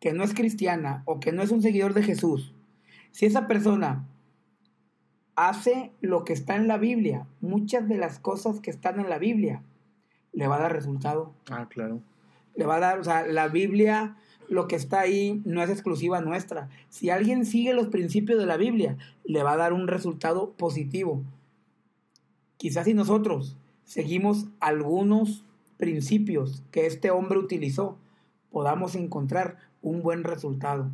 que 0.00 0.12
no 0.12 0.22
es 0.22 0.34
cristiana 0.34 1.02
o 1.06 1.18
que 1.18 1.32
no 1.32 1.42
es 1.42 1.50
un 1.50 1.62
seguidor 1.62 1.94
de 1.94 2.02
Jesús, 2.02 2.54
si 3.10 3.26
esa 3.26 3.46
persona 3.46 4.06
hace 5.34 5.92
lo 6.00 6.24
que 6.24 6.32
está 6.32 6.56
en 6.56 6.68
la 6.68 6.78
Biblia, 6.78 7.26
muchas 7.40 7.88
de 7.88 7.96
las 7.96 8.18
cosas 8.18 8.60
que 8.60 8.70
están 8.70 9.00
en 9.00 9.08
la 9.08 9.18
Biblia, 9.18 9.62
le 10.32 10.46
va 10.46 10.56
a 10.56 10.60
dar 10.60 10.72
resultado. 10.72 11.32
Ah, 11.50 11.68
claro. 11.68 12.00
Le 12.54 12.66
va 12.66 12.76
a 12.76 12.80
dar, 12.80 12.98
o 12.98 13.04
sea, 13.04 13.26
la 13.26 13.48
Biblia, 13.48 14.16
lo 14.48 14.66
que 14.66 14.76
está 14.76 15.00
ahí 15.00 15.42
no 15.44 15.62
es 15.62 15.70
exclusiva 15.70 16.20
nuestra. 16.20 16.68
Si 16.88 17.10
alguien 17.10 17.44
sigue 17.44 17.74
los 17.74 17.88
principios 17.88 18.38
de 18.38 18.46
la 18.46 18.56
Biblia, 18.56 18.96
le 19.24 19.42
va 19.42 19.52
a 19.52 19.56
dar 19.58 19.72
un 19.72 19.88
resultado 19.88 20.52
positivo. 20.52 21.22
Quizás 22.56 22.86
si 22.86 22.94
nosotros 22.94 23.56
seguimos 23.84 24.46
algunos 24.58 25.44
principios 25.76 26.62
que 26.70 26.86
este 26.86 27.10
hombre 27.10 27.38
utilizó, 27.38 27.98
podamos 28.50 28.94
encontrar 28.94 29.58
un 29.82 30.02
buen 30.02 30.24
resultado. 30.24 30.90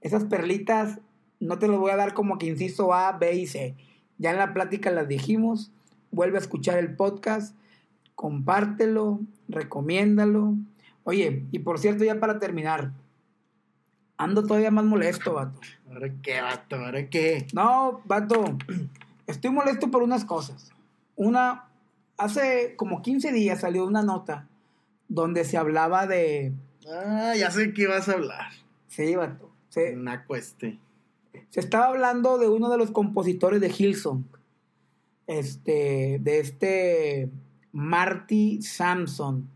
Esas 0.00 0.24
perlitas 0.24 1.00
no 1.40 1.58
te 1.58 1.68
las 1.68 1.78
voy 1.78 1.90
a 1.90 1.96
dar 1.96 2.14
como 2.14 2.38
que 2.38 2.46
inciso 2.46 2.94
A, 2.94 3.12
B 3.12 3.36
y 3.36 3.46
C. 3.46 3.76
Ya 4.18 4.30
en 4.30 4.38
la 4.38 4.54
plática 4.54 4.90
las 4.90 5.08
dijimos. 5.08 5.70
Vuelve 6.10 6.38
a 6.38 6.40
escuchar 6.40 6.78
el 6.78 6.96
podcast, 6.96 7.54
compártelo, 8.14 9.20
recomiéndalo. 9.48 10.54
Oye, 11.08 11.46
y 11.52 11.60
por 11.60 11.78
cierto, 11.78 12.04
ya 12.04 12.20
para 12.20 12.38
terminar, 12.38 12.92
ando 14.18 14.44
todavía 14.44 14.70
más 14.70 14.84
molesto, 14.84 15.32
vato. 15.32 15.58
¿Ahora 15.90 16.10
qué, 16.20 16.42
vato? 16.42 16.76
¿Ahora 16.76 17.08
qué? 17.08 17.46
No, 17.54 18.02
vato, 18.04 18.58
estoy 19.26 19.50
molesto 19.50 19.90
por 19.90 20.02
unas 20.02 20.26
cosas. 20.26 20.70
Una, 21.16 21.64
hace 22.18 22.74
como 22.76 23.00
15 23.00 23.32
días 23.32 23.62
salió 23.62 23.86
una 23.86 24.02
nota 24.02 24.48
donde 25.08 25.46
se 25.46 25.56
hablaba 25.56 26.06
de... 26.06 26.52
Ah, 26.86 27.32
ya 27.34 27.50
sé 27.50 27.72
qué 27.72 27.86
vas 27.86 28.10
a 28.10 28.12
hablar. 28.12 28.50
Sí, 28.88 29.16
vato. 29.16 29.50
Se, 29.70 29.96
Una 29.96 30.26
cueste. 30.26 30.78
se 31.48 31.60
estaba 31.60 31.86
hablando 31.86 32.36
de 32.36 32.50
uno 32.50 32.68
de 32.68 32.76
los 32.76 32.90
compositores 32.90 33.62
de 33.62 33.70
Hillsong. 33.70 34.24
Este, 35.26 36.18
de 36.20 36.40
este 36.40 37.30
Marty 37.72 38.60
Sampson. 38.60 39.48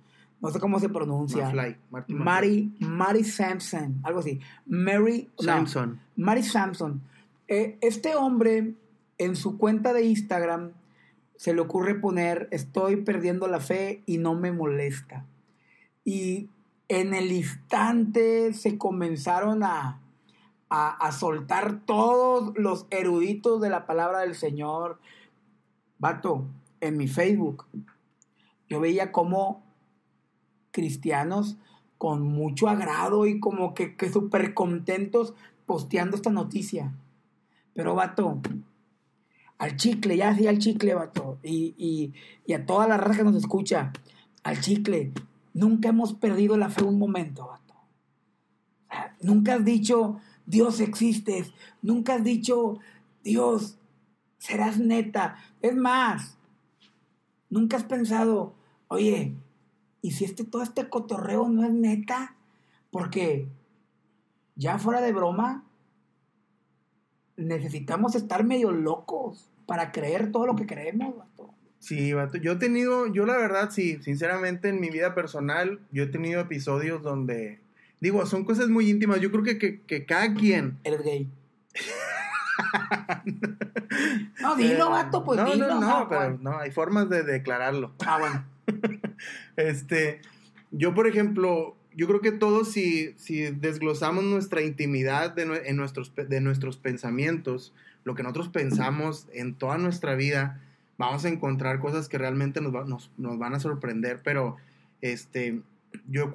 No 0.43 0.51
sé 0.51 0.59
cómo 0.59 0.81
se 0.81 0.89
pronuncia. 0.89 1.53
Marty 1.89 2.13
Mary, 2.13 2.75
Mary 2.81 3.23
Sampson, 3.23 4.01
algo 4.03 4.19
así. 4.19 4.41
Mary 4.67 5.31
no, 5.39 5.45
Samson. 5.45 6.01
Mary 6.17 6.43
Sampson. 6.43 7.01
Eh, 7.47 7.79
este 7.81 8.17
hombre, 8.17 8.75
en 9.19 9.37
su 9.37 9.57
cuenta 9.57 9.93
de 9.93 10.03
Instagram, 10.03 10.73
se 11.37 11.55
le 11.55 11.61
ocurre 11.61 11.95
poner, 11.95 12.49
estoy 12.51 12.97
perdiendo 12.97 13.47
la 13.47 13.61
fe 13.61 14.03
y 14.05 14.19
no 14.19 14.35
me 14.35 14.51
molesta. 14.51 15.25
Y 16.05 16.49
en 16.89 17.15
el 17.15 17.31
instante 17.31 18.53
se 18.53 18.77
comenzaron 18.77 19.63
a, 19.63 20.01
a, 20.69 20.91
a 20.91 21.13
soltar 21.13 21.83
todos 21.87 22.53
los 22.59 22.89
eruditos 22.91 23.61
de 23.61 23.71
la 23.71 23.87
palabra 23.87 24.21
del 24.21 24.35
Señor. 24.35 24.99
Vato, 25.99 26.47
en 26.81 26.97
mi 26.97 27.07
Facebook, 27.07 27.65
yo 28.69 28.81
veía 28.81 29.13
como 29.13 29.72
cristianos 30.73 31.57
con 31.99 32.23
mucho 32.23 32.69
agrado 32.69 33.27
y 33.27 33.39
como 33.39 33.75
que, 33.75 33.95
que 33.95 34.11
súper 34.11 34.55
contentos 34.55 35.35
posteando 35.67 36.17
esta 36.17 36.31
noticia. 36.31 36.93
Pero, 37.75 37.95
vato, 37.95 38.41
al 39.59 39.77
chicle, 39.77 40.17
ya 40.17 40.35
sí, 40.35 40.49
al 40.49 40.59
chicle, 40.59 40.95
vato. 40.95 41.39
Y, 41.45 41.75
y, 41.79 42.13
y 42.45 42.55
a 42.55 42.67
toda 42.67 42.89
la 42.89 42.97
raza 42.97 43.19
que 43.19 43.25
nos 43.25 43.37
escucha, 43.37 43.93
al 44.43 44.61
chicle, 44.61 45.13
nunca 45.55 45.91
hemos 45.91 46.15
perdido 46.15 46.57
la 46.57 46.69
fe 46.69 46.83
un 46.83 46.99
momento, 46.99 47.47
vato. 47.47 47.75
Nunca 49.21 49.55
has 49.55 49.65
dicho, 49.65 50.19
Dios 50.47 50.81
existes. 50.81 51.53
Nunca 51.81 52.15
has 52.15 52.25
dicho, 52.25 52.81
Dios, 53.23 53.79
serás 54.39 54.79
neta. 54.79 55.37
Es 55.61 55.77
más, 55.77 56.37
nunca 57.49 57.77
has 57.77 57.85
pensado, 57.85 58.55
oye, 58.89 59.37
¿y 60.03 60.11
si 60.11 60.25
este, 60.25 60.45
todo 60.45 60.63
este 60.63 60.89
cotorreo 60.89 61.49
no 61.49 61.65
es 61.65 61.73
neta? 61.73 62.35
Porque 62.91 63.47
ya 64.57 64.79
fuera 64.79 65.01
de 65.01 65.13
broma, 65.13 65.65
necesitamos 67.37 68.15
estar 68.15 68.45
medio 68.45 68.73
locos 68.73 69.49
para 69.67 69.93
creer 69.93 70.31
todo 70.31 70.47
lo 70.47 70.57
que 70.57 70.67
creemos, 70.67 71.17
vato. 71.17 71.55
Sí, 71.79 72.13
vato. 72.13 72.37
Yo 72.37 72.53
he 72.53 72.57
tenido, 72.57 73.07
yo 73.07 73.25
la 73.25 73.37
verdad, 73.37 73.71
sí, 73.71 73.99
sinceramente 74.03 74.69
en 74.69 74.81
mi 74.81 74.91
vida 74.91 75.15
personal, 75.15 75.81
yo 75.91 76.05
he 76.05 76.09
tenido 76.09 76.41
episodios 76.41 77.03
donde, 77.03 77.61
digo, 78.01 78.27
son 78.27 78.45
cosas 78.45 78.69
muy 78.69 78.91
íntimas. 78.91 79.21
Yo 79.21 79.31
creo 79.31 79.43
que, 79.43 79.59
que, 79.59 79.81
que 79.81 80.05
cada 80.05 80.35
quien. 80.35 80.79
Eres 80.85 81.03
gay. 81.03 81.31
no, 84.41 84.57
dilo, 84.57 84.91
vato, 84.91 85.25
pues 85.25 85.41
no, 85.41 85.51
dilo. 85.51 85.69
No, 85.69 85.81
no, 85.81 85.91
ah, 85.91 86.07
pero 86.09 86.39
no, 86.39 86.59
hay 86.59 86.71
formas 86.71 87.09
de 87.09 87.23
declararlo. 87.23 87.93
Ah, 88.05 88.19
bueno. 88.19 88.45
Este, 89.57 90.21
yo, 90.71 90.95
por 90.95 91.07
ejemplo, 91.07 91.77
yo 91.95 92.07
creo 92.07 92.21
que 92.21 92.33
todos 92.33 92.73
si, 92.73 93.15
si 93.17 93.43
desglosamos 93.43 94.25
nuestra 94.25 94.63
intimidad 94.63 95.35
de, 95.35 95.63
en 95.67 95.77
nuestros, 95.77 96.13
de 96.15 96.41
nuestros 96.41 96.77
pensamientos, 96.79 97.75
lo 98.05 98.15
que 98.15 98.23
nosotros 98.23 98.49
pensamos 98.49 99.29
en 99.33 99.55
toda 99.55 99.79
nuestra 99.79 100.15
vida, 100.15 100.61
vamos 100.99 101.25
a 101.25 101.29
encontrar 101.29 101.81
cosas 101.81 102.09
que 102.09 102.19
realmente 102.19 102.61
nos, 102.61 102.73
nos, 102.89 103.11
nos 103.17 103.39
van 103.39 103.55
a 103.55 103.61
sorprender, 103.61 104.21
pero 104.25 104.57
este, 105.01 105.61
yo, 106.09 106.33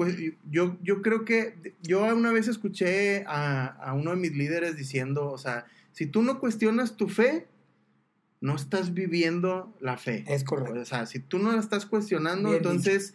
yo, 0.49 0.77
yo 0.81 1.01
creo 1.01 1.25
que 1.25 1.75
yo 1.81 2.03
una 2.15 2.31
vez 2.31 2.47
escuché 2.47 3.25
a, 3.27 3.65
a 3.65 3.93
uno 3.93 4.11
de 4.11 4.17
mis 4.17 4.35
líderes 4.35 4.77
diciendo, 4.77 5.31
o 5.31 5.37
sea, 5.37 5.65
si 5.91 6.05
tú 6.05 6.21
no 6.21 6.39
cuestionas 6.39 6.95
tu 6.95 7.09
fe, 7.09 7.47
no 8.41 8.55
estás 8.55 8.93
viviendo 8.93 9.75
la 9.79 9.97
fe. 9.97 10.23
Es 10.27 10.43
correcto. 10.43 10.79
O 10.79 10.85
sea, 10.85 11.05
si 11.05 11.19
tú 11.19 11.39
no 11.39 11.51
la 11.51 11.59
estás 11.59 11.85
cuestionando, 11.85 12.49
Bien 12.49 12.57
entonces, 12.57 13.13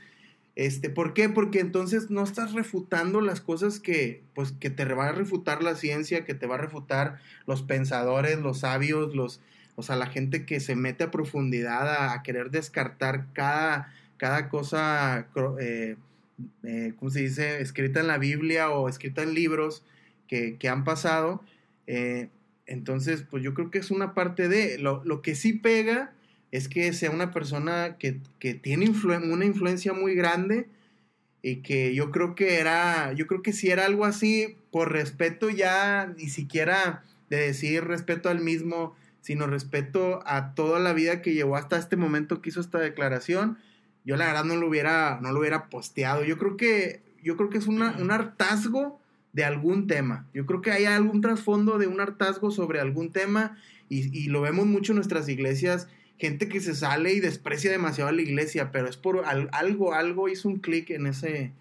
este, 0.55 0.91
¿por 0.91 1.15
qué? 1.15 1.29
Porque 1.29 1.61
entonces 1.61 2.11
no 2.11 2.23
estás 2.23 2.53
refutando 2.53 3.21
las 3.21 3.41
cosas 3.41 3.81
que, 3.81 4.23
pues, 4.35 4.53
que 4.53 4.71
te 4.71 4.85
va 4.85 5.09
a 5.09 5.13
refutar 5.13 5.63
la 5.63 5.77
ciencia, 5.77 6.25
que 6.25 6.35
te 6.35 6.47
va 6.47 6.57
a 6.57 6.59
refutar 6.59 7.21
los 7.47 7.63
pensadores, 7.63 8.41
los 8.41 8.61
sabios, 8.61 9.15
los, 9.15 9.41
o 9.77 9.83
sea, 9.83 9.97
la 9.97 10.07
gente 10.07 10.45
que 10.45 10.61
se 10.61 10.77
mete 10.77 11.05
a 11.05 11.11
profundidad 11.11 11.89
a, 11.89 12.13
a 12.13 12.23
querer 12.23 12.51
descartar 12.51 13.29
cada, 13.33 13.93
cada 14.17 14.49
cosa, 14.49 15.29
eh, 15.61 15.97
eh, 16.65 16.93
¿cómo 16.99 17.11
se 17.11 17.21
dice? 17.21 17.61
Escrita 17.63 18.01
en 18.01 18.09
la 18.09 18.19
Biblia 18.19 18.71
o 18.71 18.89
escrita 18.89 19.23
en 19.23 19.35
libros 19.35 19.85
que, 20.29 20.57
que 20.59 20.69
han 20.69 20.85
pasado. 20.85 21.43
Eh, 21.87 22.29
entonces, 22.67 23.25
pues 23.29 23.43
yo 23.43 23.55
creo 23.55 23.71
que 23.71 23.79
es 23.79 23.91
una 23.91 24.15
parte 24.15 24.49
de, 24.49 24.79
lo, 24.79 25.03
lo 25.05 25.23
que 25.23 25.35
sí 25.35 25.53
pega 25.53 26.13
es 26.51 26.69
que 26.69 26.93
sea 26.93 27.11
una 27.11 27.31
persona 27.33 27.97
que, 27.99 28.21
que 28.39 28.55
tiene 28.55 28.87
influ- 28.87 29.33
una 29.33 29.45
influencia 29.45 29.93
muy 29.93 30.15
grande 30.15 30.69
y 31.43 31.57
que 31.57 31.95
yo 31.95 32.11
creo 32.11 32.35
que 32.35 32.61
era, 32.61 33.13
yo 33.15 33.27
creo 33.27 33.43
que 33.43 33.53
si 33.53 33.71
era 33.71 33.87
algo 33.87 34.05
así, 34.05 34.57
por 34.71 34.93
respeto 34.93 35.51
ya, 35.51 36.13
ni 36.17 36.29
siquiera 36.29 37.03
de 37.31 37.39
decir 37.39 37.85
respeto 37.85 38.29
al 38.29 38.41
mismo, 38.41 38.95
sino 39.23 39.47
respeto 39.47 40.21
a 40.27 40.55
toda 40.55 40.79
la 40.79 40.93
vida 40.93 41.21
que 41.23 41.35
llevó 41.35 41.57
hasta 41.57 41.79
este 41.79 41.97
momento 41.97 42.43
que 42.43 42.51
hizo 42.51 42.61
esta 42.61 42.79
declaración, 42.79 43.59
yo 44.05 44.17
la 44.17 44.27
verdad 44.27 44.45
no 44.45 44.57
lo 44.57 44.69
hubiera, 44.69 45.19
no 45.21 45.33
lo 45.33 45.41
hubiera 45.41 45.69
posteado. 45.69 46.25
Yo 46.25 46.39
creo 46.39 46.57
que, 46.57 47.03
yo 47.23 47.37
creo 47.37 47.51
que 47.51 47.59
es 47.59 47.67
una, 47.67 47.97
un 47.99 48.11
hartazgo 48.11 49.01
de 49.33 49.45
algún 49.45 49.87
tema. 49.87 50.27
Yo 50.35 50.45
creo 50.47 50.61
que 50.61 50.71
hay 50.73 50.85
algún 50.85 51.21
trasfondo 51.21 51.79
de 51.79 51.87
un 51.87 52.01
hartazgo 52.01 52.51
sobre 52.51 52.81
algún 52.81 53.13
tema 53.13 53.57
y, 53.89 54.17
y 54.17 54.27
lo 54.29 54.41
vemos 54.43 54.67
mucho 54.67 54.93
en 54.93 54.97
nuestras 54.97 55.29
iglesias. 55.29 55.89
Gente 56.19 56.49
que 56.49 56.61
se 56.61 56.75
sale 56.75 57.13
y 57.15 57.21
desprecia 57.21 57.71
demasiado 57.71 58.11
a 58.11 58.13
la 58.13 58.23
iglesia, 58.23 58.71
pero 58.71 58.89
es 58.89 58.97
por 58.97 59.25
al- 59.25 59.49
algo, 59.53 59.95
algo 59.95 60.29
hizo 60.29 60.49
un 60.49 60.59
clic 60.59 60.91
en 60.91 61.07
ese, 61.07 61.53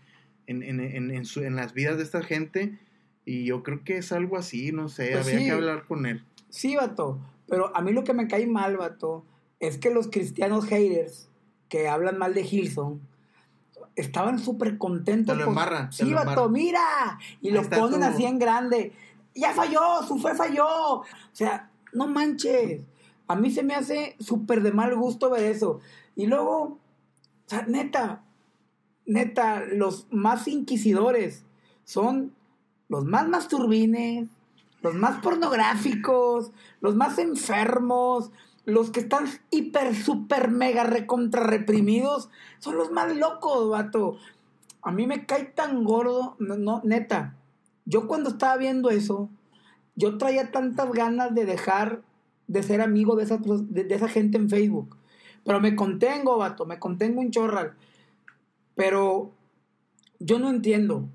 en, 0.48 0.64
en, 0.64 0.80
en, 0.82 1.12
en 1.12 1.26
su- 1.26 1.44
en 1.44 1.56
las 1.56 1.74
vidas 1.74 1.98
de 1.98 2.04
esta 2.04 2.22
gente. 2.22 2.78
Y 3.26 3.46
yo 3.46 3.64
creo 3.64 3.84
que 3.84 3.98
es 3.98 4.12
algo 4.12 4.38
así, 4.38 4.72
no 4.72 4.90
sé, 4.90 5.12
Pues 5.14 5.24
habría 5.26 5.40
sí. 5.40 5.46
que 5.46 5.52
hablar 5.52 5.84
con 5.88 6.06
él. 6.06 6.24
Sí, 6.50 6.76
vato. 6.76 7.20
Pero 7.48 7.76
a 7.76 7.82
mí 7.82 7.92
lo 7.94 8.04
que 8.04 8.14
me 8.14 8.28
cae 8.28 8.48
mal, 8.48 8.78
vato, 8.78 9.26
es 9.60 9.78
que 9.78 9.90
los 9.92 10.08
cristianos 10.10 10.66
haters 10.66 11.30
que 11.70 11.88
hablan 11.88 12.18
mal 12.18 12.34
de 12.34 12.42
Hilson 12.42 13.00
estaban 13.96 14.40
súper 14.40 14.78
contentos. 14.78 15.38
Te 15.38 15.44
lo 15.44 15.50
embarran, 15.50 15.90
te 15.90 15.98
Sí, 15.98 16.10
lo 16.10 16.18
vato, 16.24 16.50
mira. 16.50 17.18
Y 17.42 17.50
Ahí 17.50 17.54
lo 17.54 17.70
ponen 17.70 18.00
tu- 18.02 18.06
así 18.06 18.26
en 18.26 18.40
grande. 18.40 18.94
Ya 19.36 19.54
falló, 19.54 20.04
su 20.08 20.18
fe 20.20 20.34
falló. 20.36 20.66
O 21.00 21.06
sea, 21.32 21.70
no 21.94 22.08
manches. 22.08 22.82
A 23.28 23.36
mí 23.36 23.50
se 23.52 23.64
me 23.64 23.76
hace 23.76 24.16
súper 24.20 24.62
de 24.62 24.72
mal 24.72 24.96
gusto 24.96 25.30
ver 25.30 25.44
eso. 25.44 25.80
Y 26.16 26.26
luego, 26.26 26.62
o 26.64 26.80
sea, 27.48 27.64
neta, 27.64 28.24
neta, 29.06 29.64
los 29.66 30.08
más 30.12 30.48
inquisidores 30.48 31.46
son 31.84 32.34
los 32.90 33.06
más 33.06 33.28
masturbines, 33.30 34.28
los 34.82 34.96
más 34.96 35.22
pornográficos, 35.22 36.52
los 36.82 36.96
más 36.96 37.18
enfermos, 37.20 38.32
los 38.66 38.92
que 38.92 39.02
están 39.02 39.26
hiper, 39.50 39.96
super, 39.96 40.50
mega, 40.50 40.84
recontra 40.84 41.44
reprimidos, 41.44 42.30
son 42.60 42.78
los 42.78 42.92
más 42.92 43.16
locos, 43.16 43.70
vato. 43.70 44.18
A 44.82 44.92
mí 44.92 45.08
me 45.08 45.26
cae 45.26 45.46
tan 45.46 45.84
gordo, 45.84 46.36
no, 46.40 46.82
neta. 46.84 47.36
Yo 47.86 48.08
cuando 48.08 48.30
estaba 48.30 48.58
viendo 48.58 48.90
eso, 48.90 49.30
yo 49.96 50.18
traía 50.18 50.52
tantas 50.52 50.92
ganas 50.92 51.34
de 51.34 51.46
dejar 51.46 52.02
de 52.48 52.64
ser 52.64 52.82
amigo 52.82 53.16
de 53.16 53.24
esa, 53.24 53.38
de, 53.38 53.84
de 53.84 53.96
esa 53.96 54.08
gente 54.08 54.38
en 54.38 54.50
Facebook. 54.50 54.98
Pero 55.44 55.60
me 55.60 55.76
contengo, 55.76 56.38
vato, 56.38 56.66
me 56.66 56.80
contengo 56.80 57.22
un 57.22 57.32
chorral. 57.32 57.74
Pero 58.76 59.32
yo 60.20 60.40
no 60.40 60.50
entiendo, 60.50 61.10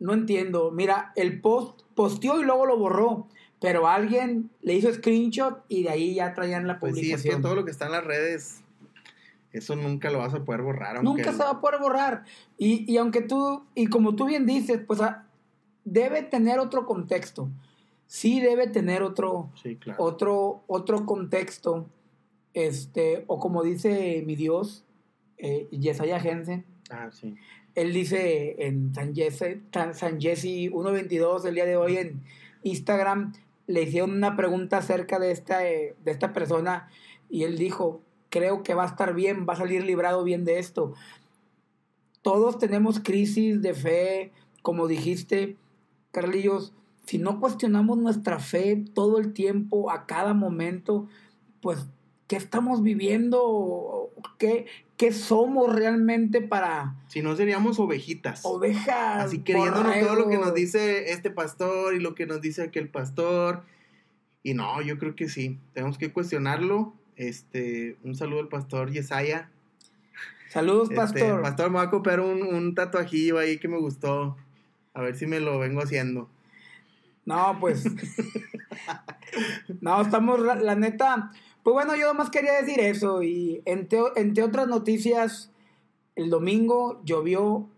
no 0.00 0.14
entiendo. 0.14 0.70
Mira, 0.72 1.12
el 1.14 1.40
post 1.40 1.82
posteó 1.94 2.40
y 2.40 2.44
luego 2.44 2.66
lo 2.66 2.76
borró. 2.76 3.28
Pero 3.62 3.86
alguien 3.88 4.50
le 4.60 4.74
hizo 4.74 4.92
screenshot 4.92 5.62
y 5.68 5.84
de 5.84 5.90
ahí 5.90 6.14
ya 6.16 6.34
traían 6.34 6.66
la 6.66 6.78
Pues 6.80 6.94
sí, 6.94 7.00
es 7.00 7.06
publicación. 7.06 7.36
que 7.36 7.42
todo 7.42 7.54
lo 7.54 7.64
que 7.64 7.70
está 7.70 7.86
en 7.86 7.92
las 7.92 8.04
redes, 8.04 8.60
eso 9.52 9.76
nunca 9.76 10.10
lo 10.10 10.18
vas 10.18 10.34
a 10.34 10.44
poder 10.44 10.62
borrar. 10.62 10.96
aunque- 10.96 11.22
Nunca 11.22 11.32
se 11.32 11.38
va 11.38 11.50
a 11.50 11.60
poder 11.60 11.80
borrar. 11.80 12.24
Y, 12.58 12.90
y 12.92 12.96
aunque 12.98 13.22
tú, 13.22 13.62
y 13.74 13.86
como 13.86 14.14
tú 14.16 14.26
bien 14.26 14.44
dices, 14.46 14.80
pues 14.86 15.00
ah, 15.00 15.24
debe 15.84 16.22
tener 16.22 16.58
otro 16.58 16.84
contexto. 16.86 17.48
Sí 18.06 18.40
debe 18.40 18.66
tener 18.66 19.02
otro, 19.02 19.50
Sí, 19.62 19.76
claro. 19.76 20.02
otro, 20.04 20.62
otro 20.66 21.06
contexto. 21.06 21.86
Este, 22.54 23.24
o 23.28 23.38
como 23.38 23.62
dice 23.62 24.22
mi 24.26 24.36
Dios, 24.36 24.84
eh, 25.38 25.68
Yesaya 25.70 26.20
Jensen, 26.20 26.64
Ah, 26.90 27.08
sí. 27.10 27.34
él 27.74 27.92
dice 27.94 28.66
en 28.66 28.94
San 28.94 29.14
Jesse, 29.14 29.58
San, 29.72 29.94
San 29.94 30.20
Jesse 30.20 30.70
1.22 30.70 31.46
el 31.46 31.54
día 31.54 31.64
de 31.64 31.76
hoy 31.76 31.96
en 31.96 32.20
Instagram, 32.62 33.32
le 33.66 33.82
hicieron 33.82 34.12
una 34.12 34.36
pregunta 34.36 34.78
acerca 34.78 35.18
de 35.18 35.30
esta, 35.30 35.66
eh, 35.66 35.94
de 36.04 36.10
esta 36.10 36.32
persona 36.32 36.88
y 37.28 37.44
él 37.44 37.56
dijo, 37.58 38.02
creo 38.28 38.62
que 38.62 38.74
va 38.74 38.84
a 38.84 38.88
estar 38.88 39.14
bien, 39.14 39.46
va 39.48 39.54
a 39.54 39.56
salir 39.56 39.84
librado 39.84 40.24
bien 40.24 40.44
de 40.44 40.58
esto. 40.58 40.94
Todos 42.22 42.58
tenemos 42.58 43.00
crisis 43.00 43.62
de 43.62 43.74
fe, 43.74 44.32
como 44.62 44.86
dijiste, 44.86 45.56
Carlillos, 46.12 46.72
si 47.06 47.18
no 47.18 47.40
cuestionamos 47.40 47.98
nuestra 47.98 48.38
fe 48.38 48.84
todo 48.94 49.18
el 49.18 49.32
tiempo, 49.32 49.90
a 49.90 50.06
cada 50.06 50.34
momento, 50.34 51.08
pues, 51.60 51.86
¿qué 52.28 52.36
estamos 52.36 52.82
viviendo? 52.82 54.10
¿Qué, 54.38 54.66
qué 55.02 55.10
somos 55.10 55.74
realmente 55.74 56.40
para 56.40 56.94
Si 57.08 57.22
no 57.22 57.34
seríamos 57.34 57.80
ovejitas. 57.80 58.42
ovejas? 58.44 59.24
Así 59.24 59.40
creyéndonos 59.40 59.98
todo 59.98 60.14
lo 60.14 60.28
que 60.28 60.38
nos 60.38 60.54
dice 60.54 61.10
este 61.10 61.28
pastor 61.28 61.96
y 61.96 61.98
lo 61.98 62.14
que 62.14 62.24
nos 62.24 62.40
dice 62.40 62.62
aquel 62.62 62.88
pastor. 62.88 63.64
Y 64.44 64.54
no, 64.54 64.80
yo 64.80 64.98
creo 64.98 65.16
que 65.16 65.28
sí. 65.28 65.58
Tenemos 65.72 65.98
que 65.98 66.12
cuestionarlo. 66.12 66.94
Este, 67.16 67.96
un 68.04 68.14
saludo 68.14 68.42
al 68.42 68.48
pastor 68.48 68.92
Yesaya. 68.92 69.50
Saludos, 70.50 70.84
Este, 70.90 70.94
pastor. 70.94 71.42
pastor, 71.42 71.70
me 71.70 71.78
va 71.78 71.82
a 71.82 71.90
copiar 71.90 72.20
un, 72.20 72.40
un 72.44 72.76
tatuajillo 72.76 73.38
ahí 73.38 73.58
que 73.58 73.66
me 73.66 73.78
gustó. 73.78 74.36
A 74.94 75.00
ver 75.00 75.16
si 75.16 75.26
me 75.26 75.40
lo 75.40 75.58
vengo 75.58 75.82
haciendo. 75.82 76.30
No, 77.24 77.56
pues. 77.58 77.86
no, 79.80 80.00
estamos, 80.00 80.38
la 80.38 80.76
neta. 80.76 81.32
Pues 81.62 81.74
bueno, 81.74 81.94
yo 81.96 82.06
nomás 82.08 82.30
quería 82.30 82.52
decir 82.60 82.80
eso. 82.80 83.22
Y 83.22 83.62
entre, 83.64 84.00
entre 84.16 84.42
otras 84.42 84.66
noticias, 84.68 85.50
el 86.16 86.28
domingo 86.30 87.00
llovió 87.04 87.68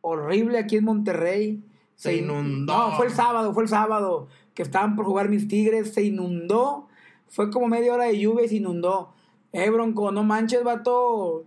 horrible 0.00 0.58
aquí 0.58 0.76
en 0.76 0.84
Monterrey. 0.84 1.62
Se 1.96 2.16
in- 2.16 2.24
inundó. 2.24 2.72
No, 2.90 2.96
fue 2.96 3.06
el 3.06 3.12
sábado, 3.12 3.52
fue 3.54 3.64
el 3.64 3.68
sábado 3.68 4.28
que 4.54 4.62
estaban 4.62 4.96
por 4.96 5.04
jugar 5.06 5.28
mis 5.28 5.46
tigres. 5.48 5.92
Se 5.94 6.02
inundó. 6.02 6.88
Fue 7.28 7.50
como 7.50 7.66
media 7.68 7.92
hora 7.94 8.04
de 8.04 8.18
lluvia 8.18 8.44
y 8.44 8.48
se 8.48 8.56
inundó. 8.56 9.12
Eh, 9.52 9.70
Bronco, 9.70 10.10
no 10.12 10.22
manches, 10.24 10.62
vato. 10.64 11.44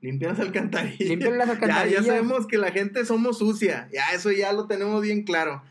Limpia 0.00 0.28
las 0.28 0.40
alcantarillas. 0.40 1.08
Limpia 1.08 1.30
las 1.30 1.46
Ya, 1.48 1.52
alcantarillas. 1.54 2.04
ya 2.04 2.12
sabemos 2.12 2.46
que 2.46 2.58
la 2.58 2.70
gente 2.70 3.04
somos 3.04 3.38
sucia. 3.38 3.88
Ya, 3.92 4.10
eso 4.14 4.30
ya 4.30 4.52
lo 4.52 4.66
tenemos 4.66 5.02
bien 5.02 5.24
claro. 5.24 5.62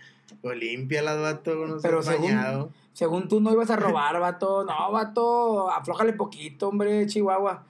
Pues 0.41 0.57
limpia 0.57 1.01
las 1.01 1.19
vato, 1.19 1.65
no 1.67 1.77
Pero 1.81 2.01
según, 2.03 2.25
bañado. 2.31 2.71
Según 2.97 3.27
tú 3.27 3.39
no 3.39 3.51
ibas 3.51 3.69
a 3.69 3.75
robar, 3.75 4.19
vato. 4.19 4.63
No, 4.63 4.91
vato, 4.91 5.69
aflójale 5.69 6.13
poquito, 6.13 6.69
hombre, 6.69 7.05
Chihuahua. 7.05 7.63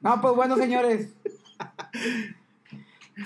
No, 0.00 0.18
pues 0.22 0.34
bueno, 0.34 0.56
señores. 0.56 1.12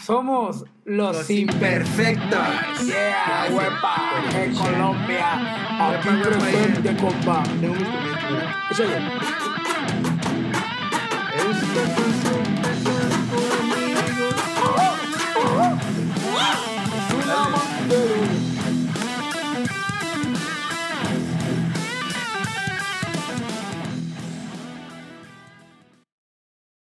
Somos 0.00 0.64
los, 0.84 1.16
Los 1.16 1.30
imperfectos. 1.30 2.24
imperfectos. 2.40 2.86
Yeah, 2.88 3.46
huepa, 3.52 3.96
de 4.32 4.52
Colombia. 4.52 5.90
Aquí 5.90 6.08
presente, 6.24 6.96
compa. 6.96 7.44
Échale. 8.72 9.43